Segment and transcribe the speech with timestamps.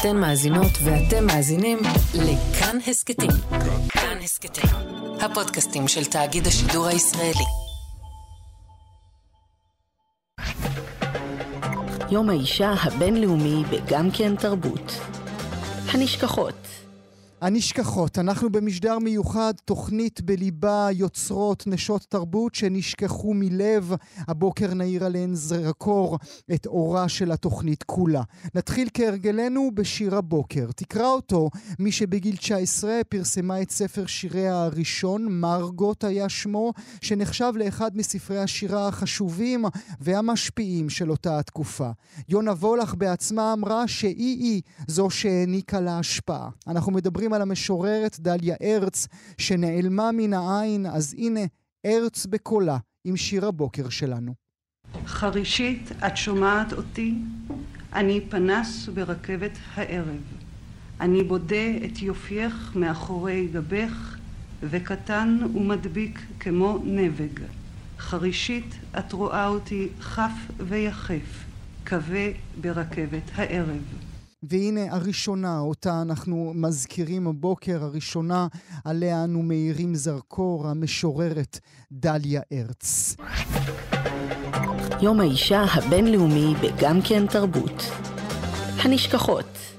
[0.00, 1.78] אתן מאזינות ואתם מאזינים
[2.14, 3.30] לכאן הסכתים.
[3.88, 4.70] כאן הסכתים,
[5.20, 7.44] הפודקאסטים של תאגיד השידור הישראלי.
[12.10, 14.92] יום האישה הבינלאומי בגם כן תרבות.
[15.88, 16.65] הנשכחות
[17.40, 23.92] הנשכחות, אנחנו במשדר מיוחד, תוכנית בליבה יוצרות נשות תרבות שנשכחו מלב.
[24.28, 26.18] הבוקר נעיר עליהן זרקור
[26.54, 28.22] את אורה של התוכנית כולה.
[28.54, 30.68] נתחיל כהרגלנו בשיר הבוקר.
[30.76, 37.96] תקרא אותו מי שבגיל 19 פרסמה את ספר שיריה הראשון, מרגוט היה שמו, שנחשב לאחד
[37.96, 39.64] מספרי השירה החשובים
[40.00, 41.90] והמשפיעים של אותה התקופה.
[42.28, 46.48] יונה וולך בעצמה אמרה שהיא-היא זו שהעניקה לה השפעה.
[46.66, 49.08] אנחנו מדברים מדברים על המשוררת דליה ארץ,
[49.38, 51.40] שנעלמה מן העין, אז הנה,
[51.86, 54.34] ארץ בקולה, עם שיר הבוקר שלנו.
[55.06, 57.14] חרישית, את שומעת אותי?
[57.92, 60.22] אני פנס ברכבת הערב.
[61.00, 64.16] אני בודה את יופייך מאחורי גבך,
[64.62, 67.40] וקטן ומדביק כמו נבג.
[67.98, 71.44] חרישית, את רואה אותי חף ויחף,
[71.86, 72.26] כבה
[72.60, 74.05] ברכבת הערב.
[74.42, 78.46] והנה הראשונה, אותה אנחנו מזכירים הבוקר, הראשונה
[78.84, 81.58] עליה אנו מאירים זרקור, המשוררת
[81.92, 83.16] דליה ארץ.
[85.02, 87.82] יום האישה הבינלאומי בגם כן תרבות.
[88.84, 89.75] הנשכחות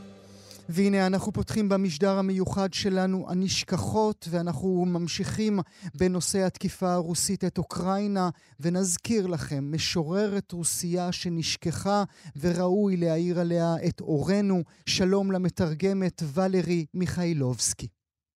[0.69, 5.59] והנה אנחנו פותחים במשדר המיוחד שלנו הנשכחות, ואנחנו ממשיכים
[5.99, 8.29] בנושא התקיפה הרוסית את אוקראינה,
[8.59, 12.03] ונזכיר לכם, משוררת רוסייה שנשכחה,
[12.39, 14.63] וראוי להעיר עליה את אורנו.
[14.85, 17.87] שלום למתרגמת ולרי מיכאילובסקי.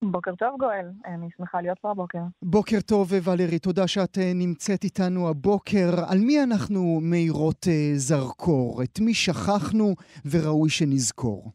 [0.04, 2.18] בוקר טוב גואל, אני שמחה להיות פה הבוקר.
[2.42, 6.04] בוקר טוב ולרי, תודה שאת אה, נמצאת איתנו הבוקר.
[6.08, 8.82] על מי אנחנו מאירות אה, זרקור?
[8.82, 9.94] את מי שכחנו
[10.24, 11.52] וראוי שנזכור?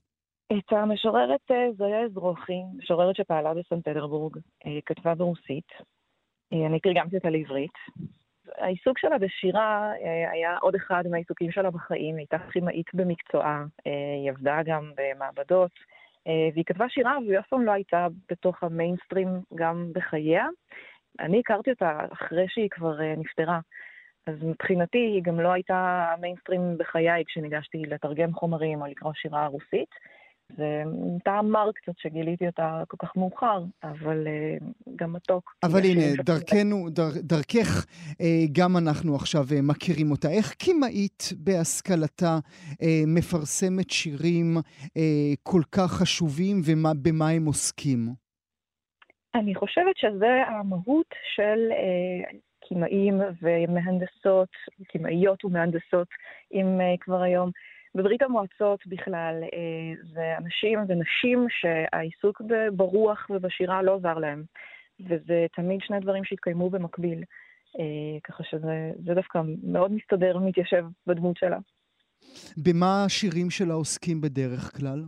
[0.52, 5.68] את המשוררת אה, זויה אזרוחי, משוררת שפעלה בסן פטרבורג, אה, כתבה ברוסית.
[6.54, 7.72] אה, אני תרגמתי אותה לעברית.
[8.58, 9.92] העיסוק שלה בשירה
[10.32, 15.72] היה עוד אחד מהעיסוקים שלה בחיים, היא הייתה כימאית במקצועה, היא עבדה גם במעבדות,
[16.26, 20.46] והיא כתבה שירה והיא אף פעם לא הייתה בתוך המיינסטרים גם בחייה.
[21.20, 23.60] אני הכרתי אותה אחרי שהיא כבר נפטרה.
[24.28, 29.90] אז מבחינתי היא גם לא הייתה המיינסטרים בחיי כשניגשתי לתרגם חומרים או לקרוא שירה רוסית.
[30.56, 30.84] זה
[31.24, 34.64] טעם מר קצת שגיליתי אותה כל כך מאוחר, אבל uh,
[34.96, 35.56] גם מתוק.
[35.64, 38.16] אבל הנה, דרכנו, דר, דרכך, uh,
[38.52, 40.30] גם אנחנו עכשיו uh, מכירים אותה.
[40.30, 42.40] איך כימאית בהשכלתה
[43.08, 44.58] מפרסמת שירים
[45.44, 48.00] כל כך חשובים ובמה הם עוסקים?
[49.36, 51.60] אני חושבת שזה המהות של
[52.62, 54.50] כימאים ומהנדסות,
[54.88, 56.08] כימאיות ומהנדסות,
[56.54, 57.52] אם כבר היום.
[57.98, 62.42] בברית המועצות בכלל אה, זה אנשים ונשים שהעיסוק
[62.74, 64.44] ברוח ובשירה לא עזר להם.
[65.00, 67.24] וזה תמיד שני דברים שהתקיימו במקביל.
[67.80, 71.58] אה, ככה שזה דווקא מאוד מסתדר ומתיישב בדמות שלה.
[72.58, 75.04] במה השירים שלה עוסקים בדרך כלל?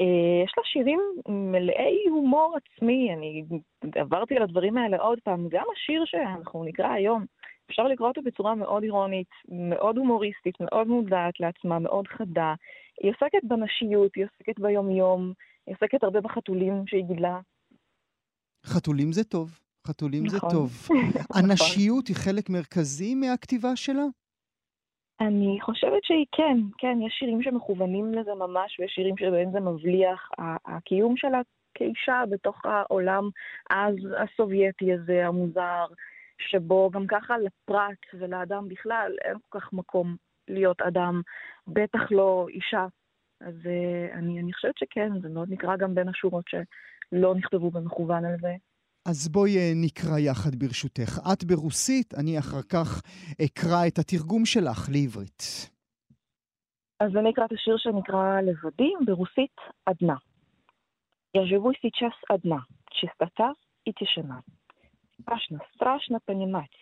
[0.00, 3.44] אה, יש לה שירים מלאי הומור עצמי, אני
[3.94, 5.48] עברתי על הדברים האלה עוד פעם.
[5.50, 7.24] גם השיר שאנחנו נקרא היום,
[7.70, 12.54] אפשר לקרוא אותו בצורה מאוד אירונית, מאוד הומוריסטית, מאוד מודעת לעצמה, מאוד חדה.
[13.00, 15.32] היא עוסקת בנשיות, היא עוסקת ביום-יום,
[15.66, 17.40] היא עוסקת הרבה בחתולים שהיא גידלה.
[18.66, 20.38] חתולים זה טוב, חתולים נכון.
[20.50, 20.70] זה טוב.
[21.20, 21.42] נכון.
[21.42, 24.04] הנשיות היא חלק מרכזי מהכתיבה שלה?
[25.20, 30.30] אני חושבת שהיא כן, כן, יש שירים שמכוונים לזה ממש, ויש שירים שבהם זה מבליח.
[30.66, 31.40] הקיום שלה
[31.74, 33.28] כאישה בתוך העולם
[33.70, 35.84] אז הסובייטי הזה, המוזר,
[36.39, 40.15] שבו גם ככה לפרט ולאדם בכלל אין כל כך מקום
[40.47, 41.21] להיות אדם,
[41.67, 42.85] בטח לא אישה.
[43.41, 48.25] אז uh, אני, אני חושבת שכן, זה מאוד נקרא גם בין השורות שלא נכתבו במכוון
[48.25, 48.55] על זה.
[49.05, 51.19] אז בואי אה, נקרא יחד ברשותך.
[51.33, 53.01] את ברוסית, אני אחר כך
[53.45, 55.69] אקרא את התרגום שלך לעברית.
[56.99, 59.55] אז אני אקרא את השיר שנקרא לבדים, ברוסית
[59.85, 60.15] עדנה.
[61.37, 63.53] Я живу сейчас одна, чистота
[63.85, 64.41] и тишина.
[65.21, 66.75] Страшно, страшно понимать,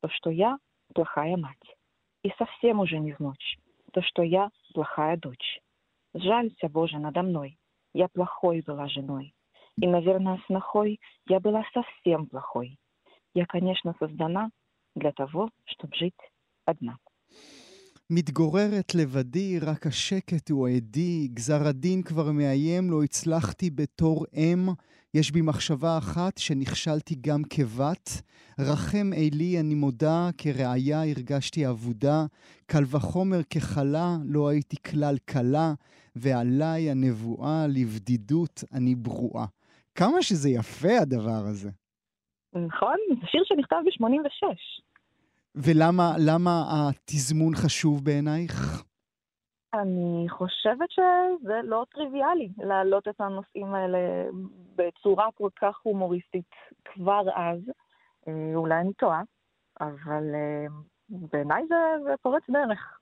[0.00, 0.58] то, что я
[0.94, 1.76] плохая мать.
[2.22, 3.58] И совсем уже не в ночь,
[3.92, 5.60] то, что я плохая дочь.
[6.14, 7.58] Жалься, Боже, надо мной,
[7.94, 9.34] я плохой была женой.
[9.80, 12.78] И, наверное, снохой я была совсем плохой.
[13.34, 14.50] Я, конечно, создана
[14.96, 16.20] для того, чтобы жить
[16.64, 16.98] одна.
[18.10, 24.68] מתגוררת לבדי, רק השקט הוא עדי, גזר הדין כבר מאיים, לא הצלחתי בתור אם,
[25.13, 28.21] יש בי מחשבה אחת שנכשלתי גם כבת.
[28.59, 32.25] רחם אלי, אני מודה, כראיה הרגשתי אבודה.
[32.65, 35.73] קל וחומר ככלה, לא הייתי כלל כלה,
[36.15, 39.45] ועליי הנבואה לבדידות אני ברואה.
[39.95, 41.69] כמה שזה יפה הדבר הזה.
[42.55, 44.83] נכון, זה שיר שנכתב ב-86.
[45.55, 48.83] ולמה התזמון חשוב בעינייך?
[49.73, 53.97] אני חושבת שזה לא טריוויאלי להעלות את הנושאים האלה
[54.75, 56.49] בצורה כל כך הומוריסטית
[56.85, 57.59] כבר אז.
[58.27, 59.21] אה, אולי אני טועה,
[59.81, 60.65] אבל אה,
[61.09, 62.99] בעיניי זה, זה פורץ דרך.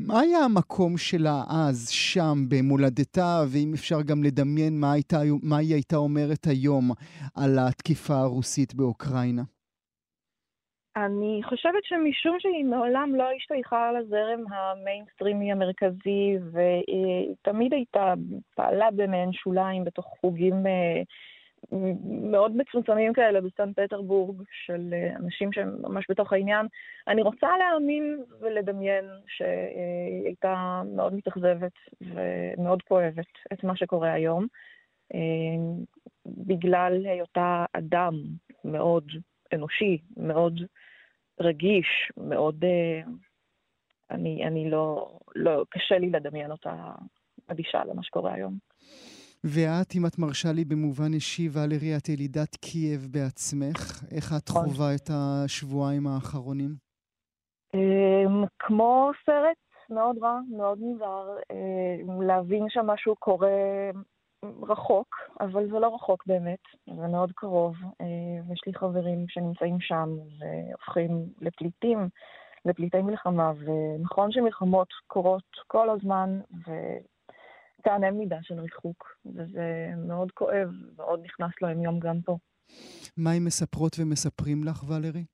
[0.00, 5.74] מה היה המקום שלה אז, שם, במולדתה, ואם אפשר גם לדמיין מה, הייתה, מה היא
[5.74, 6.90] הייתה אומרת היום
[7.34, 9.42] על התקיפה הרוסית באוקראינה?
[10.96, 18.14] אני חושבת שמשום שהיא מעולם לא השתייכה לזרם המיינסטרימי המרכזי, והיא תמיד הייתה,
[18.54, 21.02] פעלה במעין שוליים בתוך חוגים אה,
[22.22, 26.66] מאוד מצומצמים כאלה בסן פטרבורג, של אה, אנשים שהם ממש בתוך העניין.
[27.08, 34.46] אני רוצה להאמין ולדמיין שהיא הייתה מאוד מתאכזבת ומאוד כואבת את מה שקורה היום,
[35.14, 35.84] אה,
[36.26, 38.14] בגלל היותה אדם
[38.64, 39.04] מאוד
[39.54, 40.60] אנושי, מאוד
[41.40, 42.64] רגיש, מאוד...
[42.64, 43.00] אה,
[44.10, 46.92] אני, אני לא, לא, קשה לי לדמיין אותה
[47.46, 48.58] אדישה למה שקורה היום.
[49.44, 54.04] ואת, אם את מרשה לי במובן אישי, ולרי, את ילידת קייב בעצמך.
[54.16, 54.68] איך את נכון.
[54.68, 56.74] חווה את השבועיים האחרונים?
[57.74, 59.56] אמ, כמו סרט
[59.90, 63.90] מאוד רע, מאוד מוזר, אמ, להבין שמשהו קורה
[64.62, 67.76] רחוק, אבל זה לא רחוק באמת, זה מאוד קרוב.
[68.00, 70.08] אמ, יש לי חברים שנמצאים שם
[70.38, 72.08] והופכים לפליטים,
[72.64, 76.72] לפליטי מלחמה, ונכון שמלחמות קורות כל הזמן, ו...
[77.84, 82.36] כאן אין מידה של ריחוק, וזה מאוד כואב, מאוד נכנס ליום-יום גם פה.
[83.16, 85.24] מה הם מספרות ומספרים לך, ולרי?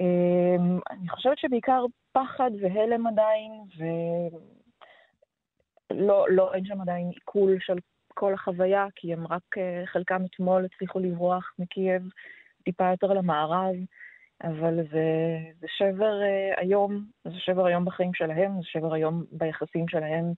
[0.00, 4.38] אמ, אני חושבת שבעיקר פחד והלם עדיין, ולא,
[5.90, 7.78] לא, אין שם עדיין עיכול של
[8.14, 12.02] כל החוויה, כי הם רק, אה, חלקם אתמול הצליחו לברוח מקייב
[12.64, 13.74] טיפה יותר למערב,
[14.44, 19.88] אבל זה, זה שבר uh, היום, זה שבר היום בחיים שלהם, זה שבר היום ביחסים
[19.88, 20.32] שלהם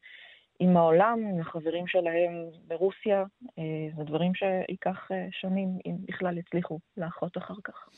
[0.58, 2.32] עם העולם, עם החברים שלהם
[2.69, 3.25] ברוסיה.
[3.58, 7.88] אה, זה דברים שייקח אה, שנים, אם בכלל יצליחו לאחות אחר כך.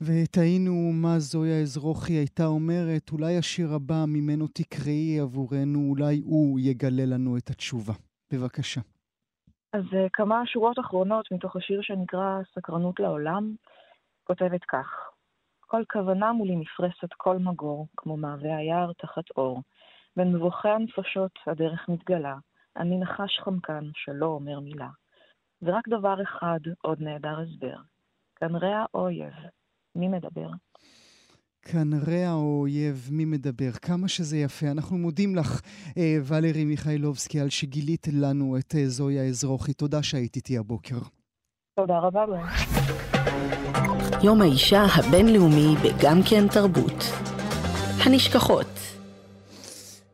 [0.00, 7.06] ותהינו מה זויה אזרוחי הייתה אומרת, אולי השיר הבא ממנו תקראי עבורנו, אולי הוא יגלה
[7.06, 7.92] לנו את התשובה.
[8.32, 8.80] בבקשה.
[9.72, 13.54] אז אה, כמה שורות אחרונות מתוך השיר שנקרא סקרנות לעולם,
[14.24, 15.10] כותבת כך:
[15.60, 19.62] כל כוונה מולי נפרסת כל מגור, כמו מעווה היער תחת אור.
[20.16, 22.36] בין מבוכי הנפשות הדרך מתגלה,
[22.76, 24.88] אני נחש חמקן שלא אומר מילה.
[25.62, 27.76] ורק דבר אחד עוד נעדר הסבר.
[28.36, 29.32] כנראה האויב,
[29.98, 30.48] מי מדבר?
[31.62, 33.70] כנראה האויב, מי מדבר?
[33.72, 34.70] כמה שזה יפה.
[34.70, 35.60] אנחנו מודים לך,
[35.96, 39.72] אה, ולרי מיכאילובסקי, על שגילית לנו את אה, זויה אזרוחי.
[39.72, 40.98] תודה שהיית איתי הבוקר.
[41.80, 42.42] תודה רבה, ביי.
[44.22, 47.04] יום האישה הבינלאומי בגם כן תרבות.
[48.06, 48.97] הנשכחות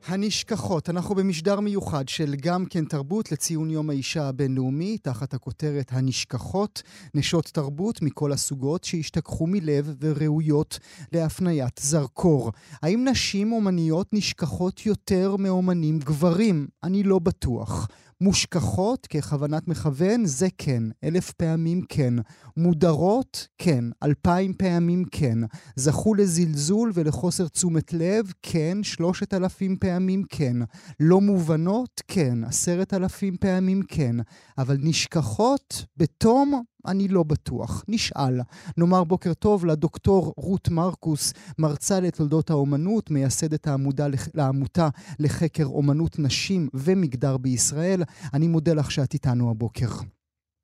[0.06, 6.82] הנשכחות, אנחנו במשדר מיוחד של גם כן תרבות לציון יום האישה הבינלאומי, תחת הכותרת הנשכחות,
[7.14, 10.78] נשות תרבות מכל הסוגות שהשתכחו מלב וראויות
[11.12, 12.52] להפניית זרקור.
[12.82, 16.66] האם נשים אומניות נשכחות יותר מאומנים גברים?
[16.82, 17.88] אני לא בטוח.
[18.25, 20.83] מושכחות ככוונת מכוון, זה כן.
[21.04, 22.14] אלף פעמים כן.
[22.57, 23.85] מודרות, כן.
[24.02, 25.38] אלפיים פעמים כן.
[25.76, 28.78] זכו לזלזול ולחוסר תשומת לב, כן.
[28.83, 30.57] שלושת אלפים פעמים כן.
[31.00, 32.45] לא מובנות, כן.
[32.45, 34.16] עשרת אלפים פעמים כן.
[34.59, 37.85] אבל נשכחות בתום אני לא בטוח.
[37.88, 38.41] נשאל.
[38.79, 44.07] נאמר בוקר טוב לדוקטור רות מרקוס, מרצה לתולדות האומנות, מייסדת העמודה,
[44.38, 44.88] העמותה
[45.21, 48.00] לחקר אומנות נשים ומגדר בישראל.
[48.35, 49.87] אני מודה לך שאת איתנו הבוקר.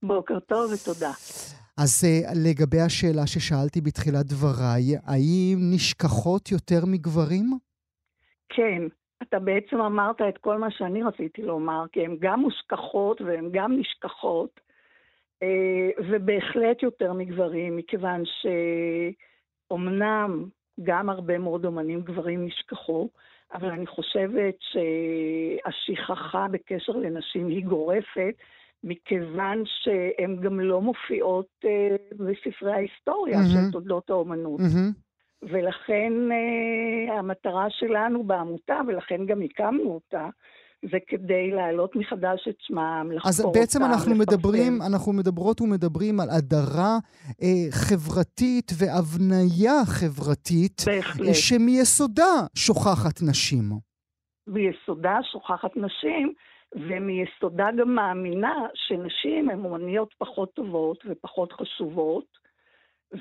[0.03, 1.11] בוקר טוב ותודה.
[1.83, 7.47] אז uh, לגבי השאלה ששאלתי בתחילת דבריי, האם נשכחות יותר מגברים?
[8.49, 8.83] כן,
[9.23, 13.73] אתה בעצם אמרת את כל מה שאני רציתי לומר, כי הן גם מושכחות והן גם
[13.81, 14.61] נשכחות.
[15.43, 18.23] אה, ובהחלט יותר מגברים, מכיוון
[19.69, 20.49] שאומנם
[20.83, 23.09] גם הרבה מאוד אומנים גברים נשכחו,
[23.55, 28.35] אבל אני חושבת שהשכחה בקשר לנשים היא גורפת,
[28.85, 33.53] מכיוון שהן גם לא מופיעות אה, בספרי ההיסטוריה mm-hmm.
[33.67, 34.61] של תולדות האומנות.
[34.61, 35.11] Mm-hmm.
[35.43, 40.29] ולכן uh, המטרה שלנו בעמותה, ולכן גם הקמנו אותה,
[40.83, 44.21] זה כדי להעלות מחדש את שמם, לחקור אותם, אז בעצם אנחנו לפרסם.
[44.21, 46.99] מדברים, אנחנו מדברות ומדברים על הדרה
[47.43, 51.35] אה, חברתית והבניה חברתית, בהחלט.
[51.35, 53.65] שמיסודה שוכחת נשים.
[54.47, 56.33] ביסודה שוכחת נשים,
[56.75, 62.40] ומיסודה גם מאמינה שנשים הן אומניות פחות טובות ופחות חשובות,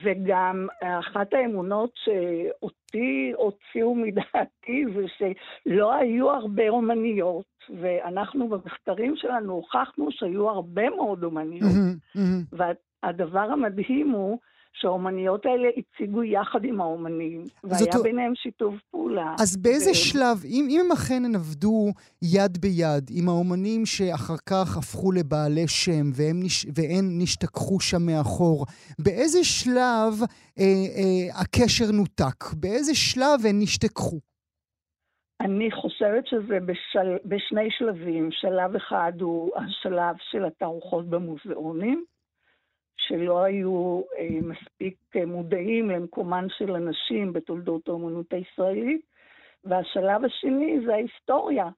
[0.04, 7.46] וגם אחת האמונות שאותי הוציאו מדעתי זה שלא היו הרבה אומניות,
[7.82, 11.72] ואנחנו במחקרים שלנו הוכחנו שהיו הרבה מאוד אומניות.
[12.52, 14.40] והדבר המדהים הוא
[14.82, 19.36] שהאומניות האלה הציגו יחד עם האומנים, והיה זאת- ביניהם שיתוף פעולה.
[19.40, 21.88] אז באיזה ו- שלב, אם, אם הם אכן הן עבדו
[22.22, 28.66] יד ביד עם האומנים שאחר כך הפכו לבעלי שם והם, נש, והן נשתכחו שם מאחור,
[29.00, 30.14] באיזה שלב
[30.60, 32.54] אה, אה, הקשר נותק?
[32.54, 34.20] באיזה שלב הן נשתכחו?
[35.42, 37.18] אני חושבת שזה בשל...
[37.26, 38.30] בשני שלבים.
[38.32, 42.04] שלב אחד הוא השלב של התערוכות במוזיאונים,
[43.08, 49.02] שלא היו אה, מספיק אה, מודעים למקומן של הנשים בתולדות האומנות הישראלית,
[49.66, 51.70] והשלב השני זה ההיסטוריה.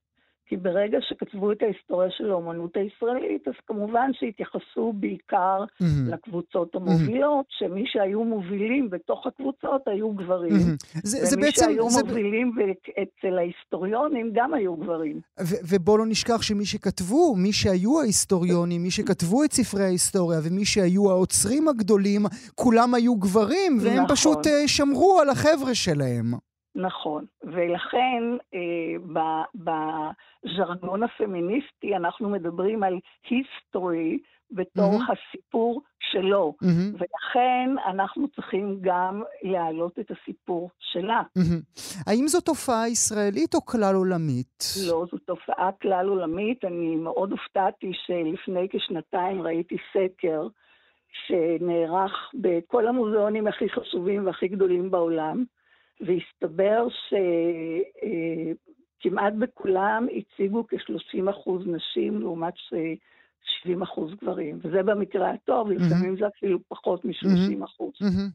[0.52, 7.46] כי ברגע שכתבו את ההיסטוריה של האומנות הישראלית, אז כמובן שהתייחסו בעיקר מהמם, לקבוצות המובילות,
[7.50, 10.54] שמי שהיו מובילים בתוך הקבוצות היו גברים.
[10.54, 10.76] מהמם.
[11.04, 12.52] זה, זה ומי בעצם, שהיו זה, מובילים
[12.92, 15.20] אצל ההיסטוריונים גם היו גברים.
[15.40, 20.66] ו- ובוא לא נשכח שמי שכתבו, מי שהיו ההיסטוריונים, מי שכתבו את ספרי ההיסטוריה ומי
[20.66, 22.22] שהיו האוצרים הגדולים,
[22.56, 24.16] כולם היו גברים, והם נכון.
[24.16, 26.51] פשוט אה, שמרו על החבר'ה שלהם.
[26.76, 28.24] נכון, ולכן
[28.54, 28.60] אה,
[29.14, 29.70] ב-
[30.46, 33.00] בז'רגון הפמיניסטי אנחנו מדברים על
[33.30, 34.20] היסטורי
[34.52, 35.06] בתור מהמם.
[35.12, 41.22] הסיפור שלו, מהמם, ולכן אנחנו צריכים גם להעלות את הסיפור שלה.
[41.36, 41.62] מהמם.
[42.08, 44.64] האם זו תופעה ישראלית או כלל עולמית?
[44.88, 46.66] לא, זו תופעה כלל עולמית.
[46.66, 50.48] אני מאוד הופתעתי שלפני כשנתיים ראיתי סקר
[51.28, 55.44] שנערך בכל המוזיאונים הכי חשובים והכי גדולים בעולם,
[56.02, 56.88] והסתבר
[59.00, 62.74] שכמעט בכולם הציגו כ-30% נשים לעומת ש-
[63.64, 67.26] 70% גברים, וזה במקרה הטוב, לפעמים זה אפילו פחות מ-30%.
[68.02, 68.30] מהמם.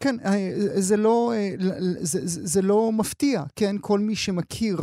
[0.00, 1.54] כן, אה, זה לא, אה,
[2.00, 3.76] זה, זה, לא מפתיע, כן?
[3.80, 4.80] כל מי שמכיר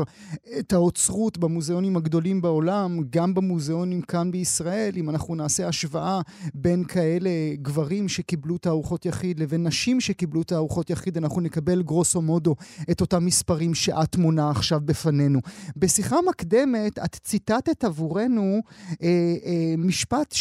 [0.59, 6.21] את האוצרות במוזיאונים הגדולים בעולם, גם במוזיאונים כאן בישראל, אם אנחנו נעשה השוואה
[6.53, 7.29] בין כאלה
[7.61, 12.55] גברים שקיבלו תערוכות יחיד לבין נשים שקיבלו תערוכות יחיד, אנחנו נקבל גרוסו מודו
[12.91, 15.39] את אותם מספרים שאת מונה עכשיו בפנינו.
[15.77, 18.61] בשיחה מקדמת את ציטטת עבורנו
[19.03, 19.07] אה,
[19.45, 20.35] אה, משפט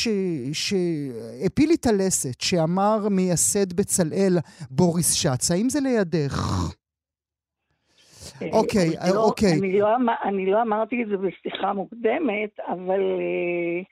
[0.52, 4.25] שהפיל לי את הלסת, שאמר מייסד בצלאל
[4.70, 5.50] בוריס שץ.
[5.50, 6.40] האם זה לידך?
[8.52, 9.52] אוקיי, אני לא- אוקיי.
[9.58, 13.82] אני לא, אמר- אני לא אמרתי את זה בשיחה מוקדמת, אבל אה,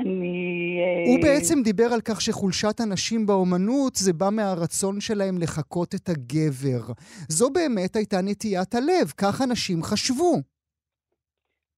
[0.00, 0.78] אני...
[0.80, 6.08] אה, הוא בעצם דיבר על כך שחולשת הנשים באומנות זה בא מהרצון שלהם לחקות את
[6.08, 6.92] הגבר.
[7.28, 10.36] זו באמת הייתה נטיית הלב, כך אנשים חשבו.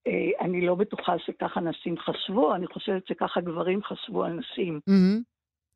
[0.07, 0.13] אה,
[0.47, 4.81] אני לא בטוחה שככה נשים חשבו, אני חושבת שככה גברים חשבו על נשים.
[4.87, 5.23] מהמם.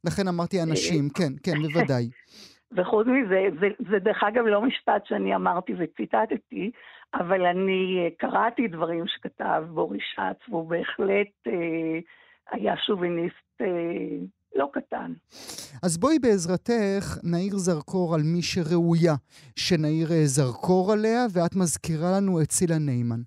[0.04, 2.08] לכן אמרתי אנשים, כן, כן, בוודאי.
[2.76, 6.70] וחוץ מזה, זה, זה דרך אגב לא משפט שאני אמרתי וציטטתי,
[7.14, 11.98] אבל אני אה, קראתי דברים שכתב בוריס שץ, והוא בהחלט אה,
[12.50, 13.66] היה שוביניסט אה,
[14.56, 15.12] לא קטן.
[15.82, 19.14] אז בואי בעזרתך נאיר זרקור על מי שראויה
[19.56, 23.20] שנאיר אה, זרקור עליה, ואת מזכירה לנו את צילה ניימן.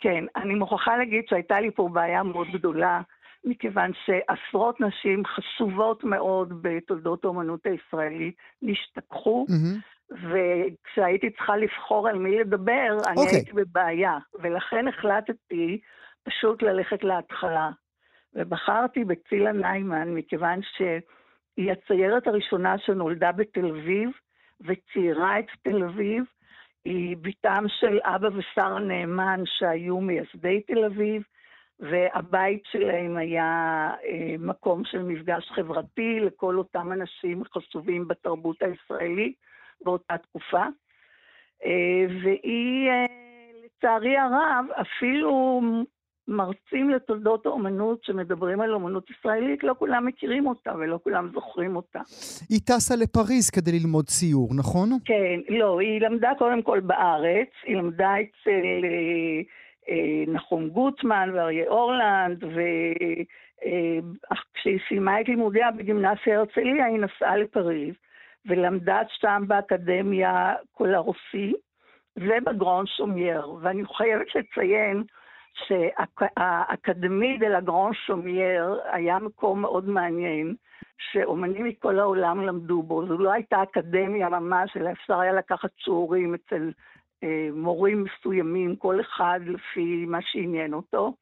[0.00, 3.00] כן, אני מוכרחה להגיד שהייתה לי פה בעיה מאוד גדולה,
[3.44, 9.78] מכיוון שעשרות נשים חשובות מאוד בתולדות האומנות הישראלית נשתכחו, מהמם.
[10.10, 13.36] וכשהייתי צריכה לבחור על מי לדבר, אני אוקיי.
[13.36, 14.18] הייתי בבעיה.
[14.34, 15.80] ולכן החלטתי
[16.22, 17.70] פשוט ללכת להתחלה.
[18.34, 24.10] ובחרתי בצילה ניימן, מכיוון שהיא הציירת הראשונה שנולדה בתל אביב,
[24.60, 26.24] וציירה את תל אביב.
[26.84, 31.22] היא בתם של אבא ושרה נאמן, שהיו מייסדי תל אביב,
[31.80, 39.36] והבית שלהם היה אה, מקום של מפגש חברתי לכל אותם אנשים חשובים בתרבות הישראלית
[39.84, 40.64] באותה תקופה.
[41.64, 43.06] אה, והיא, אה,
[43.64, 45.60] לצערי הרב, אפילו
[46.28, 52.00] מרצים לתולדות האומנות שמדברים על אומנות ישראלית, לא כולם מכירים אותה ולא כולם זוכרים אותה.
[52.48, 54.88] היא טסה לפריז כדי ללמוד ציור, נכון?
[55.04, 58.86] כן, לא, היא למדה קודם כל בארץ, היא למדה אצל
[60.26, 62.44] נחום גוטמן ואריה אורלנד,
[64.30, 67.94] וכשהיא סיימה את לימודיה בגימנסיה הרצליה, היא נסעה לפריז,
[68.46, 71.52] ולמדה שם באקדמיה קולרוסי
[72.16, 73.50] ובגרון שומייר.
[73.60, 75.02] ואני חייבת לציין
[75.54, 80.54] שהאקדמי דה לגרן שומייר היה מקום מאוד מעניין,
[80.98, 83.06] שאומנים מכל העולם למדו בו.
[83.06, 86.72] זו לא הייתה אקדמיה ממש, אלא אפשר היה לקחת שיעורים אצל אה,
[87.52, 91.14] מורים מסוימים, כל אחד לפי מה שעניין אותו.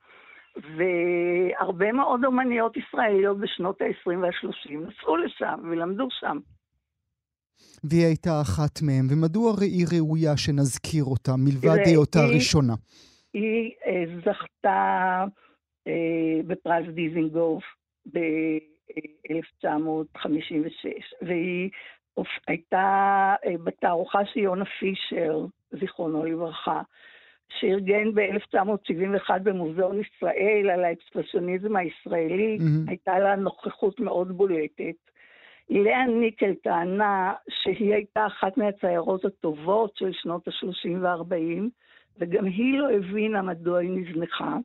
[0.56, 6.38] והרבה מאוד אומניות ישראליות בשנות ה-20 וה-30 נסעו לשם ולמדו שם.
[7.84, 12.74] והיא הייתה אחת מהם, ומדוע היא ראויה שנזכיר אותה, מלבד היותה ראשונה?
[13.34, 15.24] היא אה, זכתה
[15.86, 17.64] אה, בפרס דיזינגוף
[18.12, 21.70] ב-1956, והיא
[22.48, 26.82] הייתה אה, בתערוכה של יונה פישר, זיכרונו לברכה,
[27.48, 32.90] שארגן ב-1971 במוזיאון ישראל על האקספרסיוניזם הישראלי, mm-hmm.
[32.90, 34.94] הייתה לה נוכחות מאוד בולטת.
[35.70, 41.62] לאה ניקל טענה שהיא הייתה אחת מהציירות הטובות של שנות ה-30 וה-40,
[42.18, 44.56] וגם היא לא הבינה מדוע היא נזנחה.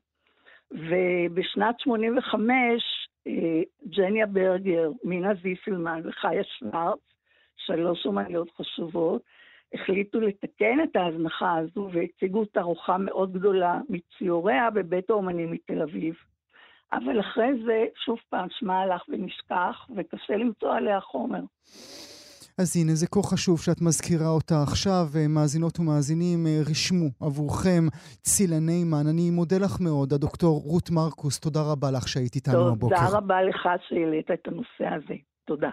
[0.71, 2.83] ובשנת 85,
[3.27, 6.99] אה, ג'ניה ברגר, מינה זיסלמן וחיה שוורץ,
[7.57, 9.21] שלוש אומניות חשובות,
[9.73, 16.15] החליטו לתקן את ההזנחה הזו והציגו תערוכה מאוד גדולה מציוריה בבית האומנים מתל אביב.
[16.93, 21.41] אבל אחרי זה, שוב פעם, שמה הלך ונשכח, וקשה למצוא עליה חומר.
[22.57, 27.83] אז הנה, זה כה חשוב שאת מזכירה אותה עכשיו, מאזינות ומאזינים, אה, רשמו עבורכם
[28.21, 29.07] צילני מן.
[29.09, 32.95] אני מודה לך מאוד, הדוקטור רות מרקוס, תודה רבה לך שהיית איתנו הבוקר.
[32.95, 35.15] תודה רבה לך שהעלית את הנושא הזה.
[35.45, 35.69] תודה.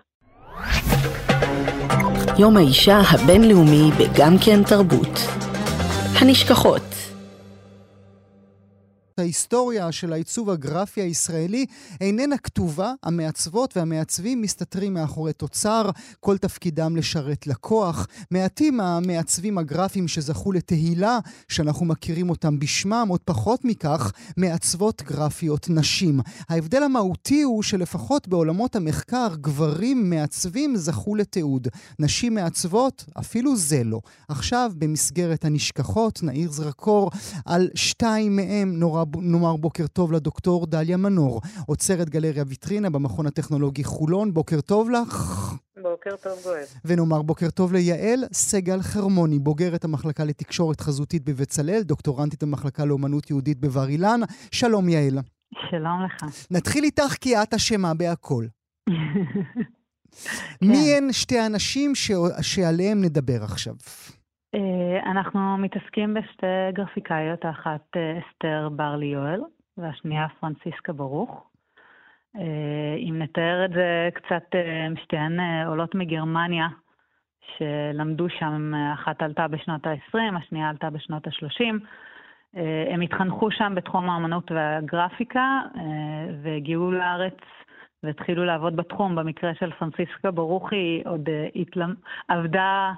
[2.39, 5.21] יום האישה הבינלאומי בגם כן תרבות.
[6.15, 6.95] הנשכחות
[9.19, 11.67] ההיסטוריה של העיצוב הגרפי הישראלי
[12.01, 18.07] איננה כתובה, המעצבות והמעצבים מסתתרים מאחורי תוצר, כל תפקידם לשרת לקוח.
[18.31, 26.21] מעטים המעצבים הגרפיים שזכו לתהילה, שאנחנו מכירים אותם בשמם, עוד פחות מכך, מעצבות גרפיות נשים.
[26.49, 31.69] ההבדל המהותי הוא שלפחות בעולמות המחקר, גברים מעצבים זכו לתיעוד.
[31.99, 34.01] נשים מעצבות, אפילו זה לא.
[34.29, 37.11] עכשיו, במסגרת הנשכחות, נעיר זרקור
[37.45, 43.85] על שתיים מהם נורא נאמר בוקר טוב לדוקטור דליה מנור, עוצרת גלריה ויטרינה במכון הטכנולוגי
[43.85, 44.35] חולון.
[44.35, 45.55] בוקר טוב לך.
[45.83, 46.63] בוקר טוב גואל.
[46.85, 53.61] ונאמר בוקר טוב ליעל סגל חרמוני, בוגרת המחלקה לתקשורת חזותית בבצלאל, דוקטורנטית במחלקה לאומנות יהודית
[53.61, 54.21] בבר אילן.
[54.53, 55.19] שלום יעל.
[55.71, 56.25] שלום לך.
[56.51, 58.45] נתחיל איתך כי את אשמה בהכל.
[60.63, 61.05] מי כן.
[61.05, 61.93] הן שתי הנשים
[62.41, 63.75] שעליהן נדבר עכשיו?
[64.55, 69.41] אה, אנחנו מתעסקים בשתי גרפיקאיות, האחת אה, אסתר ברלי יואל
[69.77, 71.51] והשנייה פרנציסקה ברוך.
[72.37, 74.45] אה, אם נתאר את זה קצת,
[75.03, 76.69] שתיהן עולות מגרמניה,
[77.57, 81.75] שלמדו שם, אחת עלתה בשנות ה-20, השנייה עלתה בשנות ה-30.
[82.91, 85.61] הם התחנכו שם בתחום האמנות והגרפיקה
[86.43, 87.37] והגיעו לארץ
[88.03, 89.17] והתחילו לעבוד בתחום.
[89.17, 91.95] במקרה של פרנציסקה ברוך היא עוד התלמ...
[92.29, 92.93] עבדה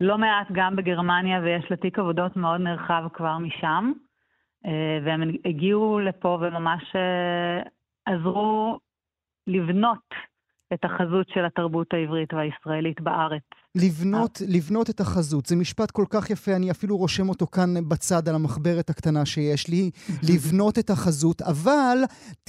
[0.00, 3.92] לא מעט גם בגרמניה, ויש לה תיק עבודות מאוד נרחב כבר משם.
[4.66, 7.62] אה, והם הגיעו לפה וממש אה,
[8.14, 8.78] עזרו
[9.46, 10.14] לבנות
[10.74, 13.42] את החזות של התרבות העברית והישראלית בארץ.
[13.74, 18.28] לבנות, לבנות את החזות, זה משפט כל כך יפה, אני אפילו רושם אותו כאן בצד
[18.28, 19.90] על המחברת הקטנה שיש לי,
[20.30, 21.98] לבנות את החזות, אבל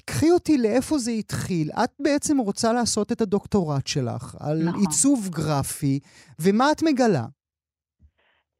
[0.05, 1.69] קחי אותי לאיפה זה התחיל.
[1.83, 4.79] את בעצם רוצה לעשות את הדוקטורט שלך על נכון.
[4.79, 5.99] עיצוב גרפי,
[6.41, 7.25] ומה את מגלה?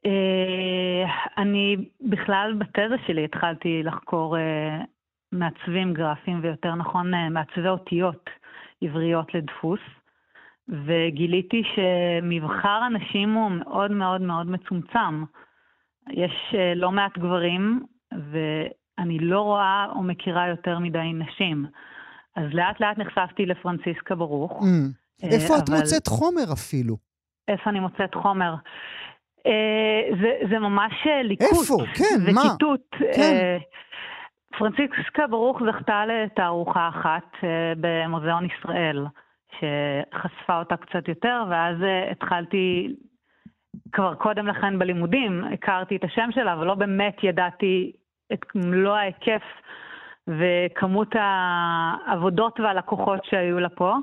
[0.06, 1.04] אה,
[1.38, 4.78] אני בכלל בתזה שלי התחלתי לחקור אה,
[5.32, 8.30] מעצבים גרפיים, ויותר נכון אה, מעצבי אותיות
[8.82, 9.80] עבריות לדפוס,
[10.86, 15.24] וגיליתי שמבחר הנשים הוא מאוד מאוד מאוד מצומצם.
[16.10, 21.66] יש לא מעט גברים, ואני לא רואה או מכירה יותר מדי נשים.
[22.36, 24.52] אז לאט לאט נחשפתי לפרנציסקה ברוך.
[24.62, 25.22] Mm.
[25.22, 25.62] איפה אבל...
[25.64, 26.96] את מוצאת חומר אפילו?
[27.48, 28.54] איפה אני מוצאת חומר?
[29.48, 31.48] אה, זה, זה ממש אה, ליקוט.
[31.48, 31.76] איפה?
[31.94, 32.40] כן, מה?
[32.40, 32.80] וציטוט.
[32.90, 33.20] כן.
[33.20, 33.56] אה,
[34.58, 37.36] פרנציסקה ברוך זכתה לתערוכה אחת
[37.80, 39.06] במוזיאון ישראל,
[39.50, 41.76] שחשפה אותה קצת יותר, ואז
[42.10, 42.94] התחלתי,
[43.92, 47.92] כבר קודם לכן בלימודים, הכרתי את השם שלה, אבל לא באמת ידעתי
[48.32, 49.42] את מלוא ההיקף
[50.28, 53.94] וכמות העבודות והלקוחות שהיו לה פה.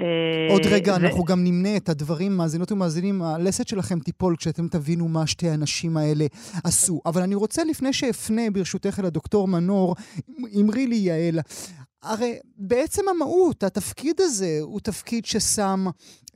[0.00, 0.06] אה,
[0.50, 0.96] עוד רגע, ו...
[0.96, 5.96] אנחנו גם נמנה את הדברים, מאזינות ומאזינים, הלסת שלכם תיפול כשאתם תבינו מה שתי הנשים
[5.96, 6.26] האלה
[6.64, 7.00] עשו.
[7.06, 9.96] אבל אני רוצה, לפני שאפנה ברשותך אל הדוקטור מנור,
[10.60, 11.40] אמרי לי, יעל,
[12.02, 15.86] הרי בעצם המהות, התפקיד הזה הוא תפקיד ששם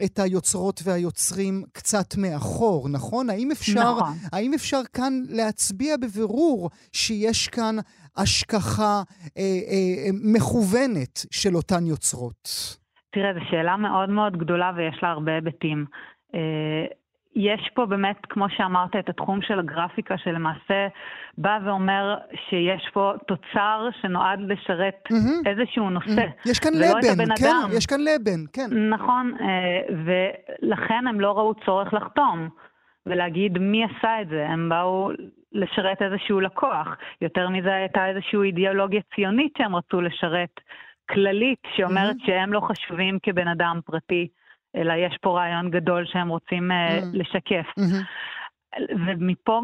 [0.05, 3.31] את היוצרות והיוצרים קצת מאחור, נכון?
[3.31, 4.17] האם אפשר, נכון.
[4.33, 7.77] האם אפשר כאן להצביע בבירור שיש כאן
[8.17, 9.03] השכחה
[9.37, 12.80] אה, אה, מכוונת של אותן יוצרות?
[13.11, 15.85] תראה, זו שאלה מאוד מאוד גדולה ויש לה הרבה היבטים.
[16.35, 16.87] אה,
[17.37, 20.89] יש פה באמת, כמו שאמרת, את התחום של הגרפיקה, שלמעשה
[21.39, 22.17] בא ואומר
[22.49, 25.49] שיש פה תוצר שנועד לשרת mm-hmm.
[25.49, 26.27] איזשהו נושא.
[26.27, 26.51] Mm-hmm.
[26.51, 27.71] יש כאן לבן, כן, אדם.
[27.77, 28.89] יש כאן לבן, כן.
[28.91, 32.49] נכון, אה, ולכן הם לא ראו צורך לחתום
[33.07, 34.47] ולהגיד מי עשה את זה.
[34.49, 35.11] הם באו
[35.53, 36.89] לשרת איזשהו לקוח.
[37.21, 40.61] יותר מזה הייתה איזושהי אידיאולוגיה ציונית שהם רצו לשרת,
[41.15, 42.27] כללית, שאומרת mm-hmm.
[42.27, 44.29] שהם לא חשובים כבן אדם פרטי.
[44.77, 47.05] אלא יש פה רעיון גדול שהם רוצים mm-hmm.
[47.13, 47.67] לשקף.
[47.79, 48.95] Mm-hmm.
[49.07, 49.61] ומפה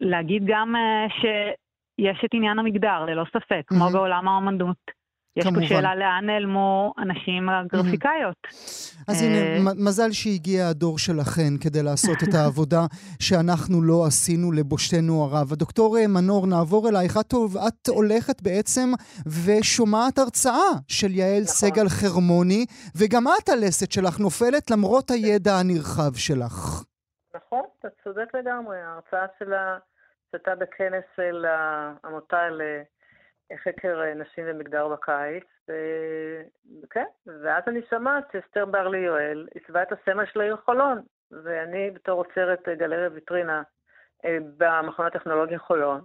[0.00, 3.78] להגיד גם uh, שיש את עניין המגדר, ללא ספק, mm-hmm.
[3.78, 5.03] כמו בעולם האמנות.
[5.36, 5.60] יש כמובן.
[5.60, 8.36] פה שאלה לאן נעלמו הנשים הגרפיקאיות.
[9.08, 12.80] אז הנה, אה, מזל שהגיע הדור שלכן כדי לעשות את העבודה
[13.20, 15.52] שאנחנו לא עשינו לבושתנו הרב.
[15.52, 17.16] הדוקטור מנור, נעבור אלייך.
[17.20, 17.34] את,
[17.68, 18.88] את הולכת בעצם
[19.26, 21.54] ושומעת הרצאה של יעל נכון.
[21.54, 22.66] סגל חרמוני,
[22.98, 26.84] וגם את הלסת שלך נופלת למרות הידע הנרחב שלך.
[27.34, 28.76] נכון, אתה צודק לגמרי.
[28.80, 29.78] ההרצאה שלה
[30.30, 32.62] שהייתה בכנס של העמותה ל...
[33.64, 35.44] חקר אה, נשים ומגדר בקיץ,
[36.82, 42.18] וכן, ואז אני שמעת שאסתר ברלי יואל עיצבה את הסמל של העיר חולון, ואני בתור
[42.18, 43.62] עוצרת אה, גלריה ויטרינה
[44.24, 46.00] אה, במכון הטכנולוגיה חולון,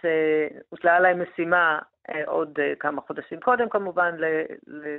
[0.00, 1.78] שהוטלה עליי משימה
[2.26, 4.16] עוד כמה חודשים קודם כמובן,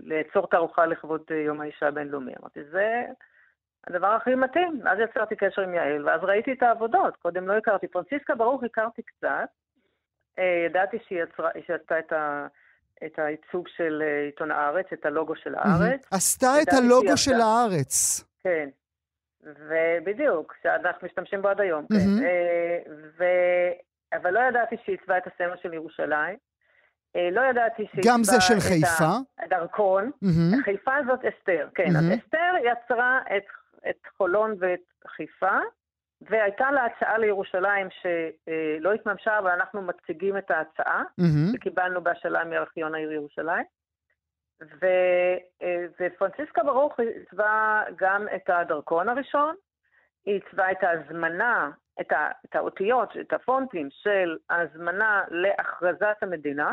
[0.02, 2.32] לאצור תערוכה לכבוד יום האישה הבינלאומי.
[2.42, 3.06] אמרתי, זה
[3.88, 4.88] הדבר הכי מתאים.
[4.88, 7.16] אז יצרתי קשר עם יעל, ואז ראיתי את העבודות.
[7.16, 7.88] קודם לא הכרתי.
[7.88, 9.50] פרנציסקה ברוך הכרתי קצת,
[10.66, 11.22] ידעתי שהיא
[11.78, 12.48] עשתה את ה...
[13.06, 16.08] את הייצוג של אה, עיתון הארץ, את הלוגו של הארץ.
[16.12, 18.24] עשתה את הלוגו של הארץ.
[18.44, 18.70] כן,
[19.44, 22.26] ובדיוק, שאנחנו משתמשים בו עד היום, כן.
[22.26, 22.80] אה,
[23.18, 23.24] ו...
[24.14, 26.38] אבל לא ידעתי שהיא עיצבה את הסמל של ירושלים.
[27.32, 29.14] לא ידעתי שהיא גם זה של חיפה.
[29.40, 30.12] הדרכון.
[30.64, 31.90] חיפה זאת אסתר, כן.
[31.98, 33.44] אז אסתר יצרה את,
[33.90, 35.58] את חולון ואת חיפה,
[36.22, 41.54] והייתה לה הצעה לירושלים שלא התממשה, אבל אנחנו מציגים את ההצעה, mm-hmm.
[41.54, 43.64] שקיבלנו בהשאלה מארכיון העיר ירושלים.
[44.62, 44.86] ו,
[46.00, 49.56] ופרנציסקה ברוך עיצבה גם את הדרכון הראשון,
[50.26, 56.72] היא עיצבה את ההזמנה, את, ה, את האותיות, את הפונטים של ההזמנה להכרזת המדינה,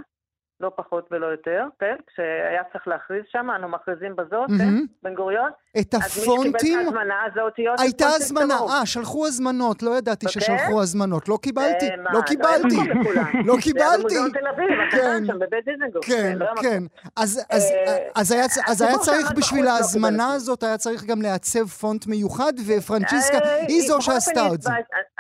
[0.61, 1.97] לא פחות ולא יותר, כן?
[2.07, 4.59] כשהיה צריך להכריז שם, אנו מכריזים בזאת, mm-hmm.
[4.59, 4.75] כן?
[5.03, 5.51] בן גוריון.
[5.81, 5.99] את הפונטים?
[6.05, 7.81] אז מי שקיבל את ההזמנה זה אותיות...
[7.81, 10.29] הייתה הזמנה, אה, שלחו הזמנות, לא ידעתי okay.
[10.29, 10.43] אוקיי.
[10.43, 11.29] ששלחו הזמנות.
[11.29, 12.77] לא קיבלתי, אה, לא קיבלתי.
[13.49, 14.15] לא קיבלתי.
[14.15, 16.05] זה תל אביב, כן, שם בבית דיזנגוף.
[16.07, 16.63] כן, כן.
[16.63, 16.83] כן.
[17.17, 23.57] אז אה, היה צריך בשביל ההזמנה הזאת, היה צריך גם לעצב פונט מיוחד, ופרנצ'יסקה אה,
[23.69, 24.71] היא זו שעשתה את זה.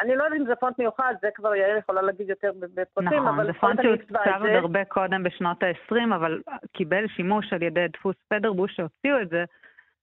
[0.00, 3.28] אני לא יודעת אם זה פונט מיוחד, זה כבר יעל יכולה להגיד יותר בפרטים, נכון,
[3.28, 3.50] אבל...
[3.50, 6.40] נכון, זה פונט שהוצב עוד הרבה קודם בשנות ה-20, אבל
[6.72, 9.44] קיבל שימוש על ידי דפוס פדרבוש שהוציאו את זה.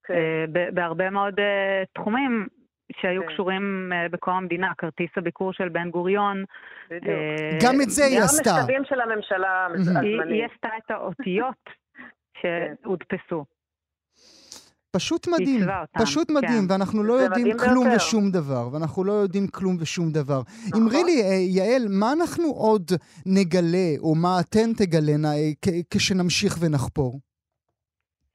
[0.04, 0.14] כן.
[0.14, 2.48] אה, בהרבה מאוד אה, תחומים
[2.92, 3.28] שהיו כן.
[3.28, 6.44] קשורים אה, בקום המדינה, כרטיס הביקור של בן גוריון.
[6.90, 7.16] בדיוק.
[7.64, 8.50] גם את זה היא עשתה.
[8.50, 10.22] גם המכתבים של הממשלה הזמנית.
[10.30, 11.70] היא עשתה את האותיות
[12.34, 12.74] כן.
[12.82, 13.46] שהודפסו.
[14.96, 15.62] פשוט מדהים,
[15.94, 16.34] פשוט כן.
[16.38, 17.96] מדהים, ואנחנו לא יודעים כלום ביותר.
[17.96, 20.42] ושום דבר, ואנחנו לא יודעים כלום ושום דבר.
[20.68, 20.82] נכון.
[20.82, 21.16] אמרי לי,
[21.58, 22.92] יעל, מה אנחנו עוד
[23.26, 25.34] נגלה, או מה אתן תגלנה,
[25.94, 27.20] כשנמשיך ונחפור?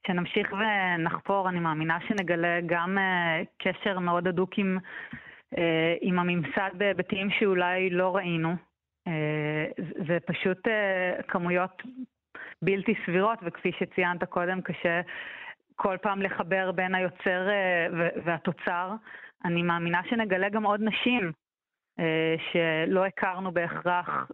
[0.03, 4.77] כשנמשיך ונחפור, אני מאמינה שנגלה גם uh, קשר מאוד הדוק עם,
[6.01, 8.55] עם הממסד בהיבטים שאולי לא ראינו.
[10.07, 10.67] זה פשוט
[11.27, 11.81] כמויות
[12.61, 15.01] בלתי סבירות, וכפי שציינת קודם, קשה
[15.81, 18.91] כל פעם לחבר בין היוצר uh, והתוצר.
[19.45, 21.31] אני מאמינה שנגלה גם עוד נשים
[22.51, 24.31] שלא הכרנו בהכרח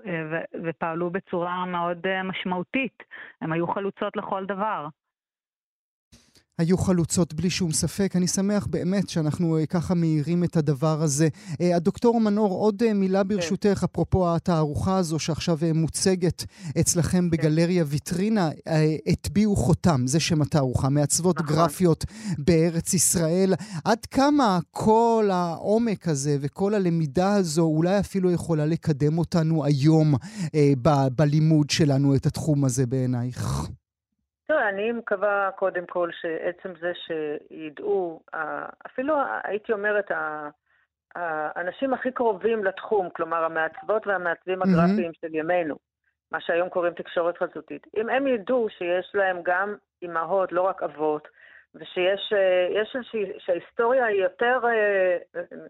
[0.63, 3.03] ופעלו בצורה מאוד משמעותית.
[3.41, 4.87] הן היו חלוצות לכל דבר.
[6.57, 8.15] היו חלוצות בלי שום ספק.
[8.15, 11.27] אני שמח באמת שאנחנו uh, ככה מאירים את הדבר הזה.
[11.51, 13.27] Uh, הדוקטור מנור, עוד uh, מילה כן.
[13.27, 13.85] ברשותך, כן.
[13.91, 16.45] אפרופו התערוכה הזו שעכשיו מוצגת
[16.79, 17.29] אצלכם כן.
[17.29, 18.49] בגלריה ויטרינה,
[19.07, 21.55] הטביעו חותם, זה שם התערוכה, מעצבות נכון.
[21.55, 22.05] גרפיות
[22.37, 23.53] בארץ ישראל.
[23.85, 30.15] עד כמה כל העומק הזה וכל הלמידה הזו אולי אפילו יכולה לקדם אותנו היום
[30.81, 33.67] ב- בלימוד שלנו את התחום הזה בעינייך?
[34.47, 38.21] תראה, אני מקווה קודם כל שעצם זה שידעו,
[38.85, 40.11] אפילו הייתי אומרת,
[41.15, 45.21] האנשים הכי קרובים לתחום, כלומר המעצבות והמעצבים הגרפיים mm-hmm.
[45.21, 45.75] של ימינו,
[46.31, 47.87] מה שהיום קוראים תקשורת חזותית.
[47.97, 51.27] אם הם ידעו שיש להם גם אימהות, לא רק אבות,
[51.75, 52.33] ושיש
[52.75, 54.59] איזושהי, שההיסטוריה היא יותר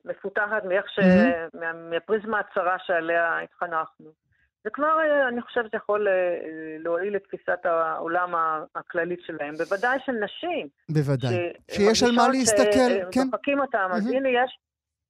[0.06, 1.00] מפותחת מאיך ש...
[1.00, 1.58] mm-hmm.
[1.74, 4.25] מהפריזמה הצרה שעליה התחנכנו.
[4.66, 6.14] זה כבר, אה, אני חושבת, יכול אה,
[6.80, 8.34] להועיל לתפיסת העולם
[8.76, 9.54] הכללית שלהם.
[9.58, 10.68] בוודאי של נשים.
[10.90, 11.54] בוודאי.
[11.72, 11.76] ש...
[11.76, 13.16] שיש על מה להסתכל, ש...
[13.16, 13.22] כן.
[13.22, 13.88] שמחקים אותם.
[13.92, 13.96] Mm-hmm.
[13.96, 14.60] אז הנה, יש,